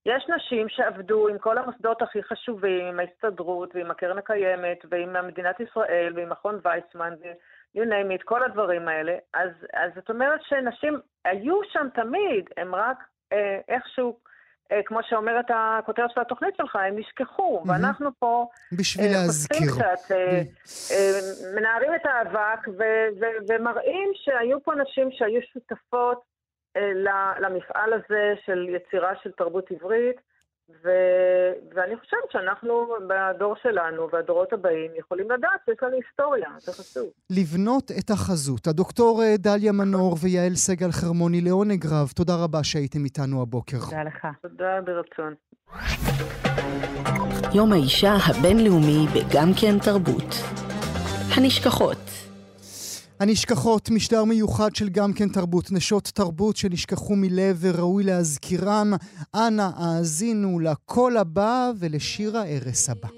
[0.05, 5.59] יש נשים שעבדו עם כל המוסדות הכי חשובים, עם ההסתדרות ועם הקרן הקיימת ועם מדינת
[5.59, 7.25] ישראל ועם מכון ויצמן ו...
[7.77, 9.15] you name it, כל הדברים האלה.
[9.33, 12.97] אז, אז זאת אומרת שנשים היו שם תמיד, הם רק
[13.33, 14.19] אה, איכשהו...
[14.71, 17.69] אה, כמו שאומרת הכותרת של התוכנית שלך, הם נשכחו, mm-hmm.
[17.69, 18.47] ואנחנו פה...
[18.77, 19.71] בשביל אה, להזכיר.
[19.71, 20.41] קצת, אה,
[21.55, 26.21] מנערים את האבק ו- ו- ומראים שהיו פה נשים שהיו שותפות
[27.39, 30.15] למפעל הזה של יצירה של תרבות עברית,
[30.69, 30.89] ו...
[31.75, 37.07] ואני חושבת שאנחנו, בדור שלנו והדורות הבאים, יכולים לדעת שיש לנו היסטוריה, זה חשוב.
[37.29, 38.67] לבנות את החזות.
[38.67, 43.77] הדוקטור אה, דליה מנור ויעל סגל חרמוני לעונג רב, תודה רבה שהייתם איתנו הבוקר.
[43.89, 44.27] תודה לך.
[44.41, 45.33] תודה ברצון.
[47.55, 50.31] יום האישה הבינלאומי בגם כן תרבות.
[51.37, 52.25] הנשכחות
[53.20, 58.92] הנשכחות, משדר מיוחד של גם כן תרבות, נשות תרבות שנשכחו מלב וראוי להזכירם.
[59.34, 63.08] אנא האזינו לקול הבא ולשיר הערש הבא.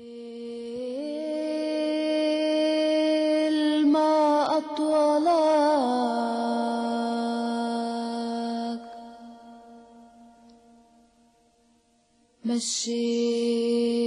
[12.45, 14.03] مشيتني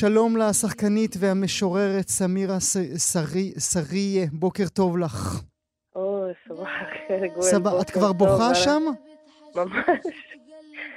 [0.00, 2.56] שלום לשחקנית והמשוררת סמירה
[3.58, 5.42] סריה, בוקר טוב לך.
[5.96, 8.82] אוי, סבח אחר, את כבר בוכה שם?
[9.54, 9.86] ממש.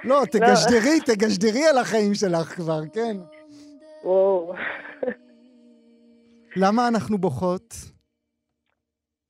[0.04, 3.18] לא, תגשדרי, תגשדרי על החיים שלך כבר, כן.
[4.04, 4.54] וואו.
[6.56, 7.76] למה אנחנו בוכות?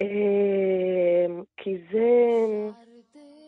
[0.01, 2.07] אמ, כי זה...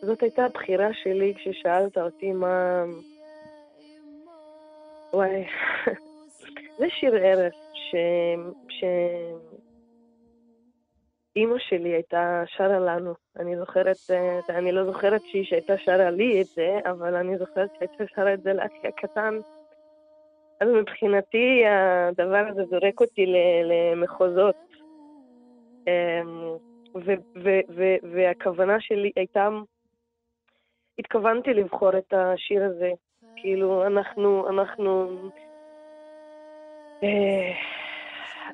[0.02, 2.84] זאת הייתה הבחירה שלי כששאלת אותי מה...
[5.12, 5.44] וואי,
[6.80, 7.94] זה שיר ערש ש...
[8.68, 8.84] ש...
[11.36, 13.14] אימא שלי הייתה שרה לנו.
[13.38, 17.70] אני זוכרת, אה, אני לא זוכרת שהיא שהייתה שרה לי את זה, אבל אני זוכרת
[17.78, 19.38] שהייתה שרה את זה לאחי הקטן.
[20.60, 23.26] אז מבחינתי הדבר הזה זורק אותי
[23.64, 24.56] למחוזות.
[25.86, 26.56] אמ,
[28.02, 29.48] והכוונה שלי הייתה
[30.98, 32.90] התכוונתי לבחור את השיר הזה.
[33.36, 35.08] כאילו, אנחנו, אנחנו...
[37.02, 37.52] אה,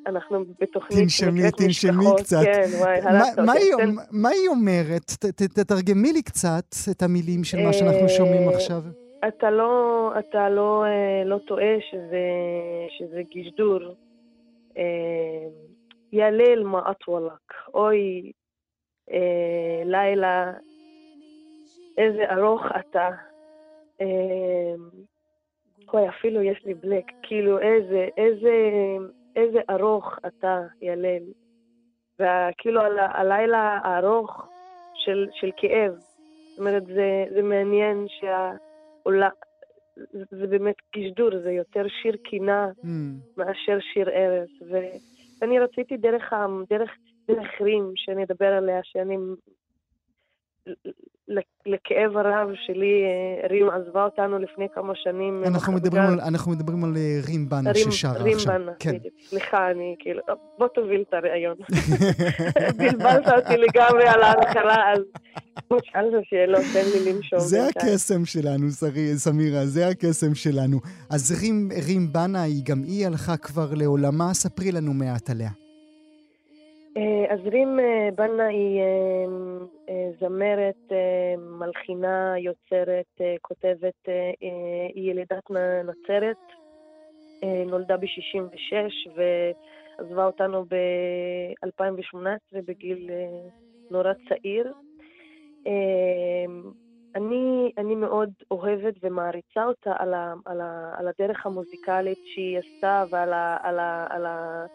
[0.07, 2.43] אנחנו בתוכנית תנשמי, תנשמי קצת.
[2.43, 3.81] כן, וואי, הלכת אותי.
[4.11, 5.11] מה היא אומרת?
[5.55, 8.81] תתרגמי לי קצת את המילים של מה שאנחנו אה, שומעים עכשיו.
[9.27, 12.27] אתה לא, אתה לא, אה, לא טועה שזה,
[12.97, 13.79] שזה גשדור.
[16.11, 18.31] ילל מה אטוולק, אוי,
[19.85, 20.51] לילה
[21.97, 23.09] איזה ארוך אתה.
[25.93, 27.05] אוי, אפילו יש לי בלק.
[27.23, 28.71] כאילו, איזה, איזה,
[29.35, 31.23] איזה ארוך אתה, ילל.
[32.19, 34.47] וכאילו, על, הלילה הארוך
[34.95, 35.93] של, של כאב.
[36.49, 39.29] זאת אומרת, זה, זה מעניין שהעולם...
[40.13, 42.87] זה באמת גשדור, זה יותר שיר קינה mm.
[43.37, 44.49] מאשר שיר ארץ.
[45.41, 46.33] ואני רציתי דרך,
[46.69, 46.91] דרך,
[47.27, 49.17] דרך רים שאני אדבר עליה, שאני
[51.65, 55.43] לכאב הרב שלי, אה, רים עזבה אותנו לפני כמה שנים.
[55.45, 58.13] אנחנו מדברים על, אנחנו מדברים על אה, רים בנה ששרה עכשיו.
[58.23, 58.97] רים בנה, כן.
[59.21, 60.21] סליחה, אני כאילו,
[60.57, 61.55] בוא תוביל את הראיון.
[62.77, 64.99] בלבלת אותי לגמרי על ההתחלה, אז
[66.73, 67.39] תן לי לנשום.
[67.39, 68.67] זה הקסם שלנו,
[69.15, 70.79] סמירה, זה הקסם שלנו.
[71.09, 75.66] אז רים, רים בנה, היא גם היא הלכה כבר לעולמה, ספרי לנו מעט עליה.
[76.97, 78.81] אה, אז רים אה, בנה היא
[79.89, 80.91] אה, זמרת,
[81.37, 84.09] מלחינה, יוצרת, כותבת,
[84.93, 85.51] היא ילידת
[85.83, 86.37] נצרת,
[87.65, 88.73] נולדה ב-66'
[89.15, 93.09] ועזבה אותנו ב-2018 בגיל
[93.91, 94.73] נורא צעיר.
[97.15, 103.03] אני, אני מאוד אוהבת ומעריצה אותה על, ה, על, ה, על הדרך המוזיקלית שהיא עשתה
[103.09, 104.65] ועל ה, על ה, על ה,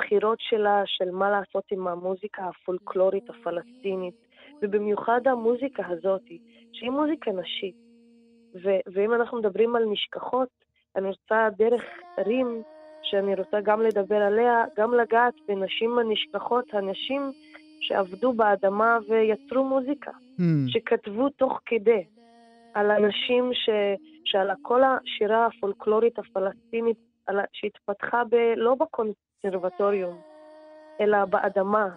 [0.00, 4.14] הבחירות שלה של מה לעשות עם המוזיקה הפולקלורית הפלסטינית,
[4.62, 6.22] ובמיוחד המוזיקה הזאת,
[6.72, 7.74] שהיא מוזיקה נשית.
[8.62, 10.48] ו- ואם אנחנו מדברים על נשכחות,
[10.96, 11.82] אני רוצה דרך
[12.26, 12.62] רים,
[13.02, 17.32] שאני רוצה גם לדבר עליה, גם לגעת בנשים הנשכחות, הנשים
[17.80, 20.42] שעבדו באדמה ויצרו מוזיקה, mm.
[20.68, 22.04] שכתבו תוך כדי
[22.74, 23.70] על אנשים ש...
[24.24, 26.96] שעל כל השירה הפולקלורית הפלסטינית
[27.52, 28.34] שהתפתחה ב...
[28.56, 28.74] לא
[29.44, 30.16] בקונסרבטוריום,
[31.00, 31.88] אלא באדמה,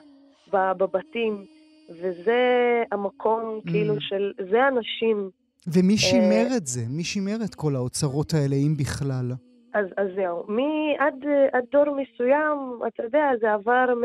[0.53, 1.43] בבתים,
[1.89, 3.71] וזה המקום, mm.
[3.71, 4.31] כאילו, של...
[4.49, 5.29] זה אנשים.
[5.67, 6.81] ומי שימר אה, את זה?
[6.89, 9.31] מי שימר את כל האוצרות האלה, אם בכלל?
[9.73, 14.03] אז, אז זהו, מי, עד, עד דור מסוים, אתה יודע, זה עבר מ,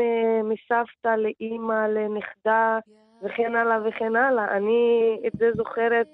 [0.49, 2.79] מסבתא לאימא, לנכדה,
[3.23, 4.57] וכן הלאה וכן הלאה.
[4.57, 6.07] אני את זה זוכרת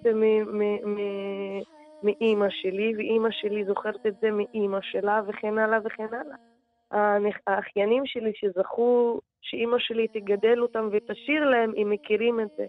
[2.04, 6.36] מאימא שלי, ואימא שלי זוכרת את זה מאימא שלה, וכן הלאה וכן הלאה.
[7.48, 12.66] האחיינים שלי שזכו שאימא שלי תגדל אותם ותשאיר להם, הם מכירים את זה.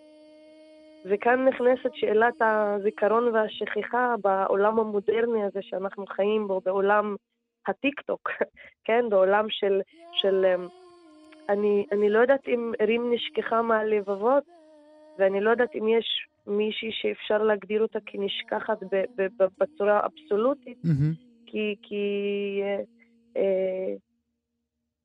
[1.11, 7.17] וכאן נכנסת שאלת הזיכרון והשכחה בעולם המודרני הזה שאנחנו חיים בו, בעולם
[7.69, 8.31] הטיקטוק,
[8.87, 9.05] כן?
[9.11, 9.81] בעולם של...
[10.13, 10.67] של אמ,
[11.49, 14.45] אני, אני לא יודעת אם רים נשכחה מהלבבות,
[15.19, 18.79] ואני לא יודעת אם יש מישהי שאפשר להגדיר אותה כנשכחת
[19.59, 21.47] בצורה אבסולוטית, mm-hmm.
[21.47, 22.05] כי, כי
[22.63, 22.81] אה,
[23.37, 23.95] אה,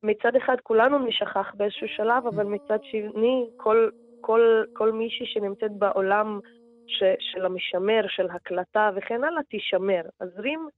[0.02, 3.88] מצד אחד כולנו נשכח באיזשהו שלב, אבל מצד שני, כל,
[4.20, 6.40] כל, כל מישהי שנמצאת בעולם
[6.86, 10.02] ש, של המשמר, של הקלטה וכן הלאה, תישמר.
[10.20, 10.68] אז רים,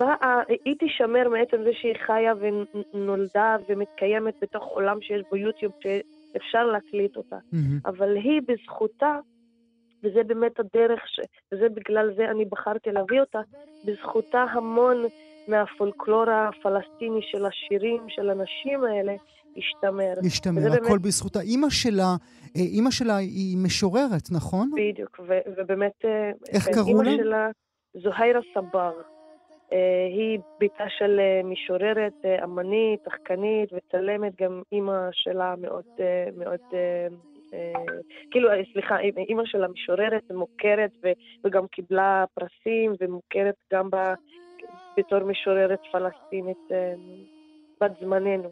[0.00, 6.66] באה, היא תישמר מעצם זה שהיא חיה ונולדה ומתקיימת בתוך עולם שיש בו יוטיוב, שאפשר
[6.66, 7.36] להקליט אותה.
[7.36, 7.88] Mm-hmm.
[7.88, 9.18] אבל היא בזכותה,
[10.02, 11.20] וזה באמת הדרך, ש...
[11.52, 13.40] וזה בגלל זה אני בחרתי להביא אותה,
[13.84, 15.04] בזכותה המון
[15.48, 19.14] מהפולקלור הפלסטיני של השירים, של הנשים האלה,
[19.56, 20.14] השתמר.
[20.26, 21.02] השתמר, הכל באמת...
[21.02, 21.40] בזכותה.
[21.40, 22.16] אימא שלה,
[22.56, 24.70] אה, אימא שלה היא משוררת, נכון?
[24.74, 25.92] בדיוק, ו- ובאמת...
[26.04, 27.10] אה, איך כן, קראו לה?
[27.10, 27.48] אימא שלה,
[27.94, 28.92] זוהירה סבר.
[29.72, 35.84] אה, היא בתה של משוררת, אמנית, שחקנית וצלמת, גם אימא שלה מאוד,
[36.36, 36.60] מאוד,
[38.30, 40.90] כאילו, סליחה, אימא שלה משוררת ומוכרת
[41.44, 43.90] וגם קיבלה פרסים ומוכרת גם
[44.98, 46.70] בתור משוררת פלסטינית
[47.80, 48.50] בת זמננו.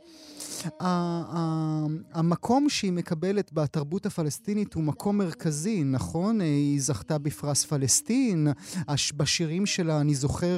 [2.14, 6.40] המקום שהיא מקבלת בתרבות הפלסטינית הוא מקום מרכזי, נכון?
[6.40, 8.46] היא זכתה בפרס פלסטין.
[9.16, 10.56] בשירים שלה, אני זוכר,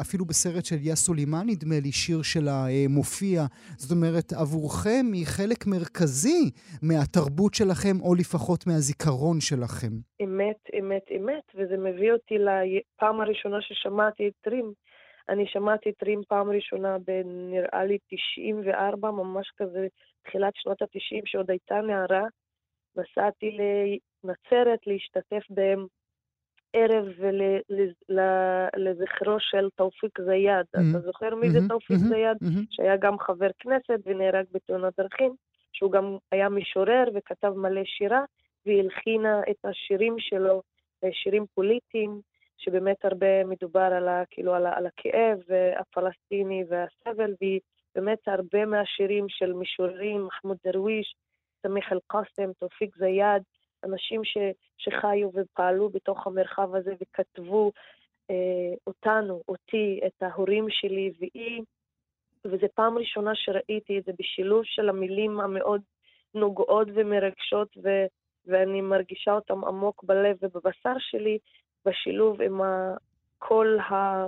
[0.00, 3.40] אפילו בסרט של יא סולימאן, נדמה לי, שיר שלה אה, מופיע.
[3.76, 6.50] זאת אומרת, עבורכם היא חלק מרכזי
[6.82, 9.92] מהתרבות שלכם, או לפחות מהזיכרון שלכם.
[10.22, 14.72] אמת, אמת, אמת, וזה מביא אותי לפעם הראשונה ששמעתי את רים.
[15.30, 19.86] אני שמעתי את רים פעם ראשונה בנראה לי 94, ממש כזה,
[20.22, 22.24] תחילת שנות ה-90, שעוד הייתה נערה.
[22.96, 27.06] נסעתי לנצרת להשתתף בערב
[28.76, 30.66] לזכרו של תאופיק זיאד.
[30.76, 30.90] Mm-hmm.
[30.90, 31.50] אתה זוכר מי mm-hmm.
[31.50, 32.08] זה תאופיק mm-hmm.
[32.14, 32.36] זיאד?
[32.36, 32.66] Mm-hmm.
[32.70, 35.34] שהיה גם חבר כנסת ונהרג בתאונת דרכים,
[35.72, 38.24] שהוא גם היה משורר וכתב מלא שירה,
[38.66, 40.62] והלחינה את השירים שלו,
[41.12, 42.20] שירים פוליטיים.
[42.60, 45.38] שבאמת הרבה מדובר על, ה, כאילו, על, ה, על הכאב
[45.78, 51.14] הפלסטיני והסבל, ובאמת הרבה מהשירים של משוררים, מחמוד דרוויש,
[51.62, 53.42] סמיח אל-קאסם, תופיק זיאד,
[53.84, 54.38] אנשים ש,
[54.78, 57.72] שחיו ופעלו בתוך המרחב הזה וכתבו
[58.30, 61.62] אה, אותנו, אותי, את ההורים שלי והיא,
[62.44, 65.80] וזו פעם ראשונה שראיתי את זה בשילוב של המילים המאוד
[66.34, 67.88] נוגעות ומרגשות, ו,
[68.46, 71.38] ואני מרגישה אותם עמוק בלב ובבשר שלי,
[71.84, 74.24] בשילוב עם הקול ה...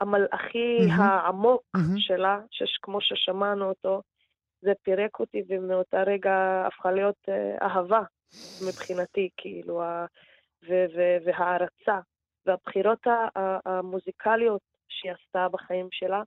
[0.00, 1.02] המלאכי mm-hmm.
[1.02, 1.98] העמוק mm-hmm.
[1.98, 4.02] שלה, שכמו ששמענו אותו,
[4.60, 8.02] זה פירק אותי, ומאותה רגע הפכה להיות uh, אהבה
[8.68, 9.82] מבחינתי, כאילו.
[10.68, 12.00] ו- ו- והערצה.
[12.46, 13.06] והבחירות
[13.66, 16.22] המוזיקליות שהיא עשתה בחיים שלה,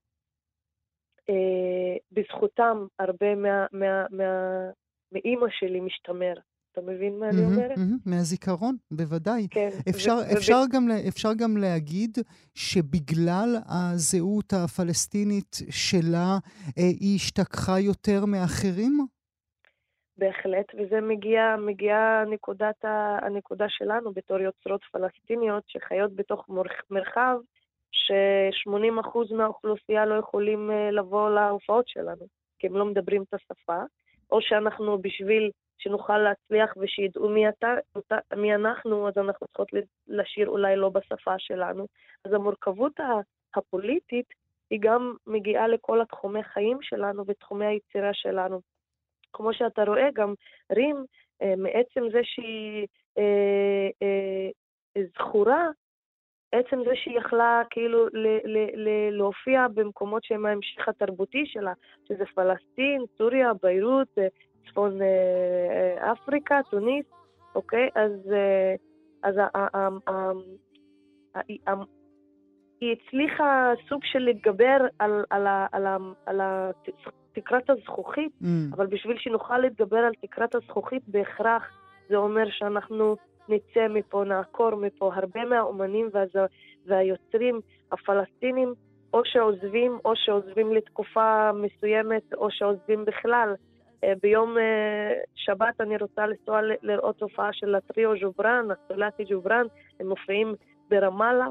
[1.31, 4.23] uh, בזכותם הרבה מה, מה, מה,
[5.11, 6.33] מאימא שלי משתמר.
[6.77, 7.77] אתה מבין מה אני אומרת?
[8.05, 9.47] מהזיכרון, בוודאי.
[9.51, 9.69] כן.
[9.89, 12.17] אפשר, אפשר, גם, אפשר גם להגיד
[12.55, 16.37] שבגלל הזהות הפלסטינית שלה,
[16.77, 18.97] אה, היא השתכחה יותר מאחרים?
[20.17, 26.45] בהחלט, וזה מגיע, מגיע נקודת ה, הנקודה שלנו בתור יוצרות פלסטיניות שחיות בתוך
[26.89, 27.37] מרחב
[27.91, 32.25] ש-80% מהאוכלוסייה לא יכולים אה, לבוא להופעות שלנו,
[32.59, 33.79] כי הם לא מדברים את השפה,
[34.31, 37.67] או שאנחנו בשביל שנוכל להצליח ושידעו מי, אתה,
[38.35, 39.67] מי אנחנו, אז אנחנו צריכות
[40.07, 41.87] לשיר אולי לא בשפה שלנו.
[42.25, 42.99] אז המורכבות
[43.55, 44.33] הפוליטית
[44.69, 48.61] היא גם מגיעה לכל התחומי חיים שלנו ותחומי היצירה שלנו.
[49.33, 50.33] כמו שאתה רואה, גם
[50.71, 51.05] רים,
[51.41, 55.67] אה, מעצם זה שהיא אה, אה, זכורה,
[56.51, 61.73] עצם זה שהיא יכלה כאילו ל- ל- ל- להופיע במקומות שהם ההמשך התרבותי שלה,
[62.07, 64.27] שזה פלסטין, סוריה, ביירות, אה,
[64.69, 67.05] צפון אה, אה, אפריקה, טוניס,
[67.55, 67.89] אוקיי?
[67.95, 68.75] אז, אה,
[69.23, 69.35] אז
[72.81, 75.87] היא הצליחה סוג של להתגבר על, על, על,
[76.25, 76.71] על, על
[77.33, 78.45] תקרת הזכוכית, mm.
[78.71, 81.63] אבל בשביל שנוכל להתגבר על תקרת הזכוכית בהכרח
[82.09, 83.15] זה אומר שאנחנו
[83.49, 85.11] נצא מפה, נעקור מפה.
[85.13, 86.29] הרבה מהאומנים והז...
[86.85, 87.59] והיוצרים
[87.91, 88.73] הפלסטינים
[89.13, 93.53] או שעוזבים או שעוזבים לתקופה מסוימת או שעוזבים בכלל.
[94.03, 99.65] אה, ביום אה, שבת אני רוצה לנסוע לראות הופעה של הטריו ג'ובראן, הסולטי ג'ובראן,
[99.99, 100.55] הם מופיעים
[100.89, 101.47] ברמאללה,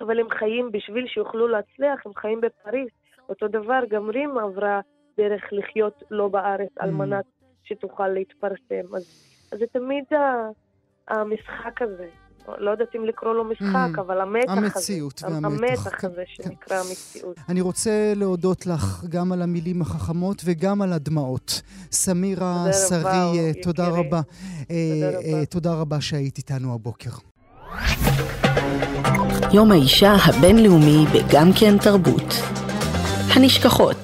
[0.00, 2.88] אבל הם חיים, בשביל שיוכלו להצליח, הם חיים בפריז.
[3.28, 4.80] אותו דבר, גם רים עברה
[5.16, 6.92] דרך לחיות לא בארץ על mm.
[6.92, 7.24] מנת
[7.64, 8.94] שתוכל להתפרסם.
[8.96, 10.04] אז, אז זה תמיד
[11.08, 12.08] המשחק הזה.
[12.58, 15.36] לא יודעת אם לקרוא לו משחק, mm, אבל המתח המציאות הזה.
[15.36, 15.86] המציאות והמתח.
[15.86, 16.42] המתח הזה כן.
[16.42, 17.36] שנקרא המציאות.
[17.48, 21.62] אני רוצה להודות לך גם על המילים החכמות וגם על הדמעות.
[21.92, 24.00] סמירה שרי, אה, תודה רבה.
[24.00, 24.20] תודה
[24.70, 25.38] אה, רבה.
[25.38, 27.10] אה, תודה רבה שהיית איתנו הבוקר.
[29.52, 32.34] יום האישה הבינלאומי בגם כן תרבות.
[33.36, 33.96] הנשכחות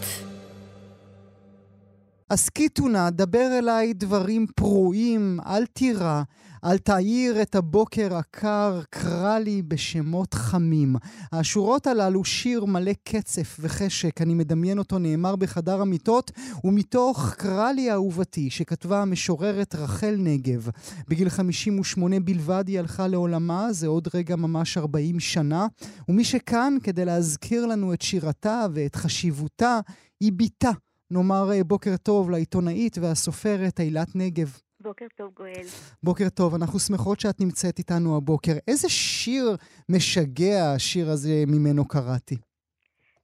[2.32, 6.22] הסכיתו נא, דבר אליי דברים פרועים, אל תירא,
[6.64, 10.96] אל תעיר את הבוקר הקר, קרא לי בשמות חמים.
[11.32, 16.30] השורות הללו שיר מלא קצף וחשק, אני מדמיין אותו נאמר בחדר המיטות,
[16.64, 20.68] ומתוך קרא לי אהובתי, שכתבה המשוררת רחל נגב.
[21.08, 25.66] בגיל 58 בלבד היא הלכה לעולמה, זה עוד רגע ממש 40 שנה,
[26.08, 29.80] ומי שכאן כדי להזכיר לנו את שירתה ואת חשיבותה,
[30.20, 30.70] היא בתה.
[31.10, 34.58] נאמר בוקר טוב לעיתונאית והסופרת אילת נגב.
[34.82, 35.66] בוקר טוב, גואל.
[36.02, 38.52] בוקר טוב, אנחנו שמחות שאת נמצאת איתנו הבוקר.
[38.68, 39.46] איזה שיר
[39.88, 42.36] משגע השיר הזה ממנו קראתי?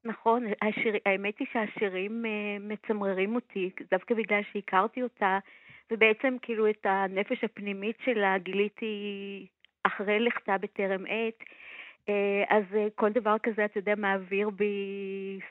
[0.05, 2.29] נכון, השיר, האמת היא שהשירים uh,
[2.73, 5.39] מצמררים אותי, דווקא בגלל שהכרתי אותה,
[5.91, 8.97] ובעצם כאילו את הנפש הפנימית שלה גיליתי
[9.85, 11.45] אחרי לכתה בטרם עת.
[12.09, 14.75] אה, אז אה, כל דבר כזה, אתה יודע, מעביר בי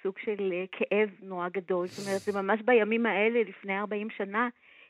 [0.04, 1.88] סוג של אה, כאב נורא גדול.
[1.88, 4.50] זאת אומרת, זה ממש בימים האלה, לפני 40 שנה,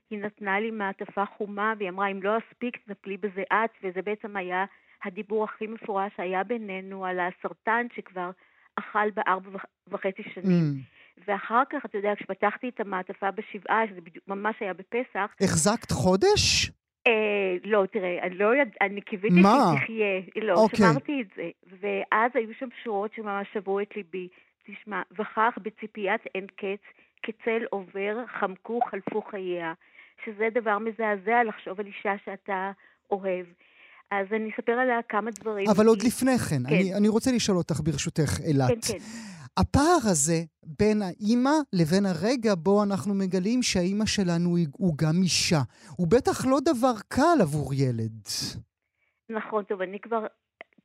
[0.10, 4.38] היא נתנה לי מעטפה חומה, והיא אמרה, אם לא אספיק, תנפלי בזה את, וזה בעצם
[4.38, 4.66] היה
[5.04, 8.30] הדיבור הכי מפורש שהיה בינינו על הסרטן שכבר
[8.76, 10.64] אכל בארבע וחצי שנים.
[10.64, 10.98] Mm.
[11.28, 15.36] ואחר כך, אתה יודע, כשפתחתי את המעטפה בשבעה, שזה בדיוק, ממש היה בפסח...
[15.42, 16.72] החזקת חודש?
[17.08, 20.44] אה, לא, תראה, אני לא יודעת, אני קיוויתי שהיא תחיה.
[20.44, 20.78] לא, אוקיי.
[20.78, 21.50] שמרתי את זה.
[21.82, 24.28] ואז היו שם שורות שממש שברו את ליבי.
[24.68, 26.82] תשמע, וכך בציפיית אין קץ,
[27.24, 29.74] כצל עובר, חמקו, חלפו חייה.
[30.26, 32.72] שזה דבר מזעזע לחשוב על אישה שאתה
[33.12, 33.46] אוהב.
[34.12, 35.68] אז אני אספר עליה כמה דברים.
[35.70, 36.76] אבל עוד לפני כן, כן.
[36.76, 38.68] אני, אני רוצה לשאול אותך ברשותך, אילת.
[38.68, 39.04] כן, כן.
[39.58, 40.40] הפער הזה
[40.80, 45.62] בין האימא לבין הרגע בו אנחנו מגלים שהאימא שלנו הוא גם אישה,
[45.98, 48.22] הוא בטח לא דבר קל עבור ילד.
[49.30, 50.26] נכון, טוב, אני כבר,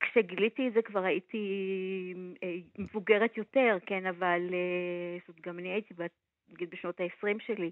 [0.01, 1.45] כשגיליתי את זה כבר הייתי
[2.43, 6.11] אה, מבוגרת יותר, כן, אבל אה, זאת גם אני הייתי בת,
[6.53, 7.71] נגיד בשנות ה-20 שלי,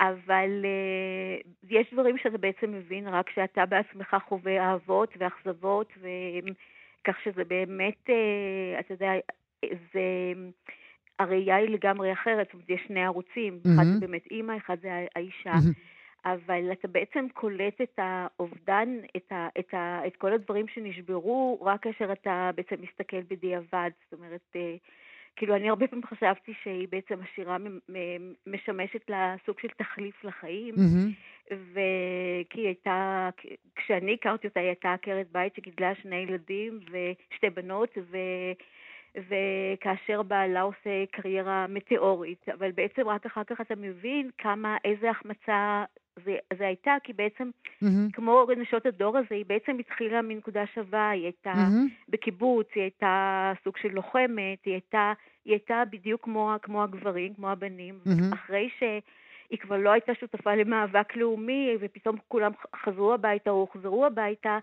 [0.00, 7.44] אבל uh, יש דברים שאתה בעצם מבין רק כשאתה בעצמך חווה אהבות ואכזבות, וכך שזה
[7.44, 9.12] באמת, uh, אתה יודע,
[9.64, 10.32] זה...
[11.18, 13.68] הראייה היא לגמרי אחרת, זאת אומרת, יש שני ערוצים, mm-hmm.
[13.74, 15.52] אחד זה באמת אימא, אחד זה האישה.
[15.52, 15.96] Mm-hmm.
[16.24, 21.82] אבל אתה בעצם קולט את האובדן, את, ה, את, ה, את כל הדברים שנשברו, רק
[21.82, 23.90] כאשר אתה בעצם מסתכל בדיעבד.
[24.04, 24.74] זאת אומרת, אה,
[25.36, 27.56] כאילו, אני הרבה פעמים חשבתי שהיא בעצם השירה
[28.46, 31.54] משמשת לה סוג של תחליף לחיים, mm-hmm.
[31.72, 33.28] וכי היא הייתה,
[33.76, 38.16] כשאני הכרתי אותה, היא הייתה עקרת בית שגידלה שני ילדים ושתי בנות, ו...
[39.16, 45.84] וכאשר בעלה עושה קריירה מטאורית, אבל בעצם רק אחר כך אתה מבין כמה, איזה החמצה
[46.24, 48.12] זה, זה הייתה, כי בעצם, mm-hmm.
[48.12, 52.08] כמו נשות הדור הזה, היא בעצם התחילה מנקודה שווה, היא הייתה mm-hmm.
[52.08, 55.12] בקיבוץ, היא הייתה סוג של לוחמת, היא הייתה,
[55.44, 58.34] היא הייתה בדיוק כמו, כמו הגברים, כמו הבנים, mm-hmm.
[58.34, 62.52] אחרי שהיא כבר לא הייתה שותפה למאבק לאומי, ופתאום כולם
[62.84, 64.58] חזרו הביתה או הוחזרו הביתה,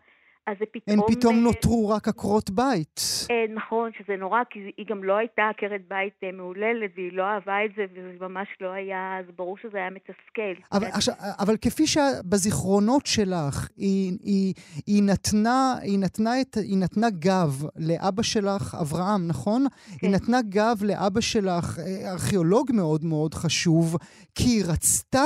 [0.47, 0.99] אז זה פתאום...
[0.99, 3.01] הן פתאום אה, נותרו רק עקרות בית.
[3.31, 7.23] אה, נכון, שזה נורא, כי היא גם לא הייתה עקרת בית אה, מהוללת, והיא לא
[7.23, 10.63] אהבה את זה, וזה ממש לא היה, אז ברור שזה היה מתסכל.
[10.71, 14.53] אבל, עכשיו, אבל כפי שבזיכרונות שלך, היא, היא,
[14.87, 19.65] היא, נתנה, היא, נתנה את, היא נתנה גב לאבא שלך, אברהם, נכון?
[19.69, 20.07] כן.
[20.07, 23.97] היא נתנה גב לאבא שלך, ארכיאולוג מאוד מאוד חשוב,
[24.35, 25.25] כי היא רצתה,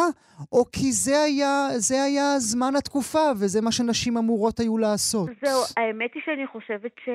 [0.51, 5.06] או כי זה היה, זה היה זמן התקופה, וזה מה שנשים אמורות היו לעשות?
[5.41, 7.09] זהו, האמת היא שאני חושבת ש,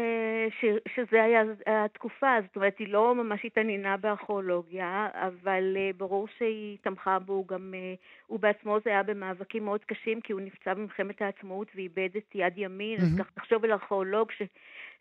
[0.61, 0.65] ש,
[0.95, 7.19] שזה היה התקופה, זאת אומרת, היא לא ממש התעניינה בארכיאולוגיה, אבל uh, ברור שהיא תמכה
[7.19, 11.69] בו, גם, uh, הוא בעצמו זה היה במאבקים מאוד קשים, כי הוא נפצע במלחמת העצמאות
[11.75, 13.03] ואיבד את יד ימין, mm-hmm.
[13.03, 14.43] אז כך תחשוב על ארכיאולוג ש...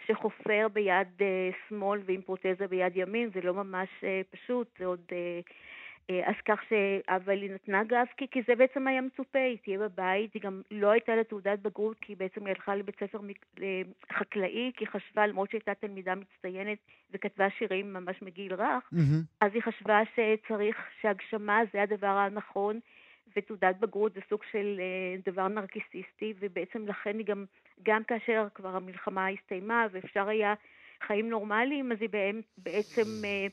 [0.08, 1.24] שחופר ביד uh,
[1.70, 5.02] שמאל ועם פרוטזה ביד ימין, זה לא ממש uh, פשוט, זה עוד...
[5.10, 5.52] Uh,
[6.10, 6.74] אז כך ש...
[7.08, 10.62] אבל היא נתנה גב כי, כי זה בעצם היה מצופה, היא תהיה בבית, היא גם
[10.72, 13.20] לא הייתה לה תעודת בגרות כי בעצם היא הלכה לבית ספר
[14.14, 16.78] חקלאי, כי היא חשבה, למרות שהייתה תלמידה מצטיינת
[17.12, 19.24] וכתבה שירים ממש מגיל רך, mm-hmm.
[19.42, 22.80] אז היא חשבה שצריך, שהגשמה זה הדבר הנכון,
[23.36, 27.46] ותעודת בגרות זה סוג של אה, דבר נרקיסיסטי, ובעצם לכן היא גם,
[27.84, 30.54] גם כאשר כבר המלחמה הסתיימה ואפשר היה
[31.08, 32.10] חיים נורמליים, אז היא
[32.58, 33.26] בעצם...
[33.26, 33.48] אה,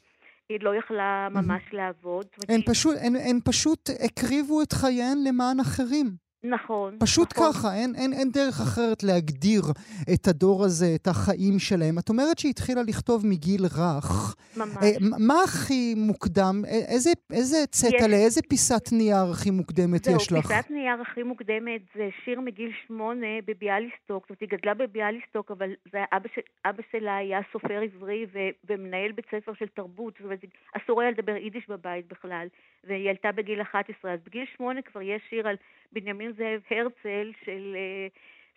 [0.49, 2.27] היא לא יכלה ממש לעבוד.
[2.49, 6.28] הן פשוט, הן, הן פשוט הקריבו את חייהן למען אחרים.
[6.45, 6.97] נכון.
[7.01, 7.53] פשוט נכון.
[7.53, 9.63] ככה, אין, אין, אין דרך אחרת להגדיר
[10.15, 11.99] את הדור הזה, את החיים שלהם.
[11.99, 14.37] את אומרת שהיא התחילה לכתוב מגיל רך.
[14.57, 14.77] ממש.
[14.83, 16.63] אה, מה הכי מוקדם?
[16.89, 18.11] איזה, איזה צטע, יש...
[18.11, 20.47] לאיזה פיסת נייר הכי מוקדמת זהו, יש לך?
[20.47, 24.23] זהו, פיסת נייר הכי מוקדמת זה שיר מגיל שמונה בביאליסטוק.
[24.23, 26.39] זאת אומרת, היא גדלה בביאליסטוק, אבל זה, אבא, ש...
[26.65, 28.39] אבא שלה היה סופר עברי ו...
[28.69, 30.15] ומנהל בית ספר של תרבות.
[30.19, 30.41] זאת אומרת,
[30.77, 32.47] אסור היה לדבר יידיש בבית בכלל.
[32.85, 35.57] והיא עלתה בגיל 11, אז בגיל שמונה כבר יש שיר על
[35.93, 38.07] בנימין זאב הרצל, של, אה,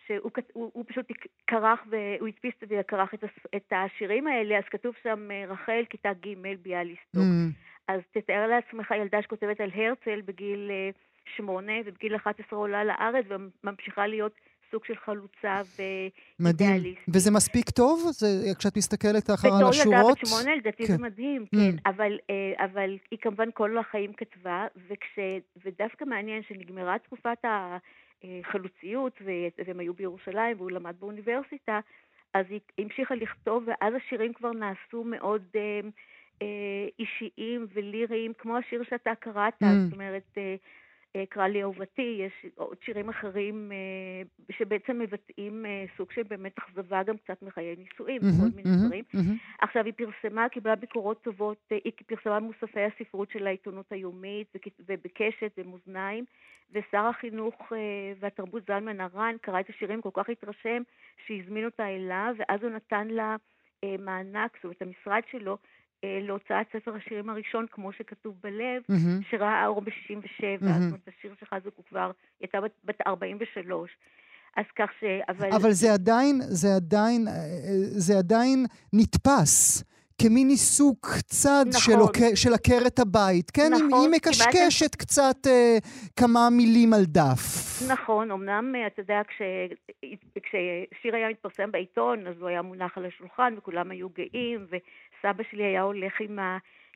[0.06, 1.06] שהוא הוא, הוא פשוט
[1.46, 3.24] כרך, והוא הדפיס וכרך את,
[3.56, 7.22] את השירים האלה, אז כתוב שם אה, רחל, כיתה ג' ביאליסטוק.
[7.22, 7.72] Mm.
[7.88, 10.90] אז תתאר לעצמך ילדה שכותבת על הרצל בגיל אה,
[11.36, 14.32] שמונה, ובגיל 11 עולה לארץ וממשיכה להיות
[14.72, 16.28] סוג של חלוצה ואידיאליסט.
[16.38, 16.94] מדהים.
[17.08, 18.00] וזה מספיק טוב?
[18.10, 18.26] זה,
[18.58, 19.72] כשאת מסתכלת אחר על השורות?
[19.72, 20.92] בתור ילדה בת שמונה, לדעתי כן.
[20.92, 21.58] זה מדהים, mm.
[21.58, 21.76] כן.
[21.86, 22.12] אבל,
[22.58, 25.18] אבל היא כמובן כל החיים כתבה, וכש,
[25.64, 27.38] ודווקא מעניין שנגמרה תקופת
[28.24, 29.22] החלוציות,
[29.58, 31.80] והם היו בירושלים והוא למד באוניברסיטה,
[32.34, 35.80] אז היא המשיכה לכתוב, ואז השירים כבר נעשו מאוד אה,
[36.42, 39.66] אה, אישיים וליריים, כמו השיר שאתה קראת, mm.
[39.84, 40.54] זאת אומרת, אה,
[41.28, 47.02] קרא לי אהובתי, יש עוד שירים אחרים אה, שבעצם מבטאים אה, סוג של באמת אכזבה
[47.02, 49.04] גם קצת מחיי נישואים, כל מיני דברים.
[49.60, 54.56] עכשיו, היא פרסמה, קיבלה ביקורות טובות, אה, היא פרסמה מוספי הספרות של העיתונות היומית
[54.88, 56.24] ובקשת ומאזניים,
[56.72, 57.72] ושר החינוך
[58.20, 60.82] והתרבות זלמן ארן קרא את השירים, כל כך התרשם
[61.26, 63.36] שהזמין אותה אליו, ואז הוא נתן לה
[63.98, 65.56] מענק, זאת אומרת, המשרד שלו אה,
[66.04, 69.30] להוצאת ספר השירים הראשון, כמו שכתוב בלב, mm-hmm.
[69.30, 70.66] שראה אור ב-67, mm-hmm.
[70.66, 73.90] זאת אומרת, השיר שלך זה כבר, היא הייתה בת, בת 43.
[74.56, 75.04] אז כך ש...
[75.28, 75.48] אבל...
[75.52, 77.32] אבל זה עדיין, זה עדיין, אה,
[77.76, 79.84] זה עדיין נתפס.
[80.22, 82.14] כמין עיסוק צד נכון.
[82.14, 83.50] של, של עקרת הבית.
[83.50, 84.96] כן, נכון, היא מקשקשת כמעט...
[84.96, 85.78] קצת אה,
[86.16, 87.82] כמה מילים על דף.
[87.88, 89.42] נכון, אמנם, אה, אתה יודע, כש,
[90.42, 94.66] כששיר היה מתפרסם בעיתון, אז הוא היה מונח על השולחן וכולם היו גאים,
[95.24, 96.38] וסבא שלי היה הולך עם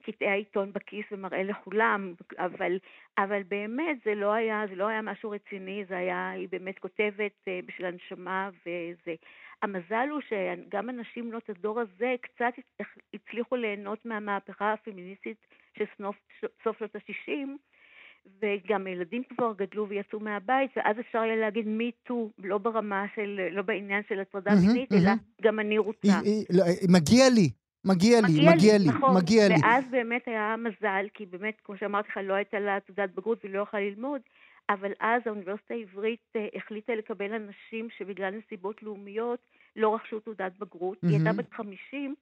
[0.02, 2.78] קטעי העיתון בכיס ומראה לכולם, אבל,
[3.18, 7.32] אבל באמת זה לא, היה, זה לא היה משהו רציני, זה היה, היא באמת כותבת
[7.48, 9.14] אה, בשביל הנשמה וזה.
[9.62, 12.52] המזל הוא שגם אנשים בנות הדור הזה קצת
[13.14, 15.36] הצליחו ליהנות מהמהפכה הפמיניסטית
[15.78, 15.84] של
[16.64, 17.48] סוף שנות ה-60,
[18.42, 23.48] וגם ילדים כבר גדלו ויצאו מהבית, ואז אפשר היה להגיד מי טו, לא ברמה של,
[23.52, 24.92] לא בעניין של הטרדה מינית.
[24.92, 25.10] אלא
[25.42, 26.08] גם אני רוצה.
[26.50, 27.50] לא, מגיע לי.
[27.86, 29.16] מגיע לי, מגיע, מגיע לי, נכון.
[29.16, 29.54] מגיע לי.
[29.62, 33.54] ואז באמת היה מזל, כי באמת, כמו שאמרתי לך, לא הייתה לה תעודת בגרות והיא
[33.54, 34.20] לא יכולה ללמוד,
[34.70, 39.38] אבל אז האוניברסיטה העברית אה, החליטה לקבל אנשים שבגלל נסיבות לאומיות
[39.76, 40.98] לא רכשו תעודת בגרות.
[40.98, 41.08] Mm-hmm.
[41.08, 42.14] היא הייתה בת 50,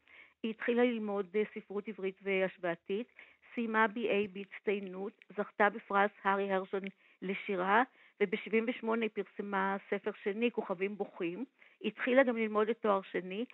[0.42, 3.06] היא התחילה ללמוד אה, ספרות עברית והשוואתית,
[3.54, 6.80] סיימה BA בהצטיינות, זכתה בפרס הארי הרשון
[7.22, 7.82] לשירה,
[8.20, 11.44] וב-78 היא פרסמה ספר שני, כוכבים בוכים.
[11.84, 13.44] התחילה גם ללמוד לתואר שני,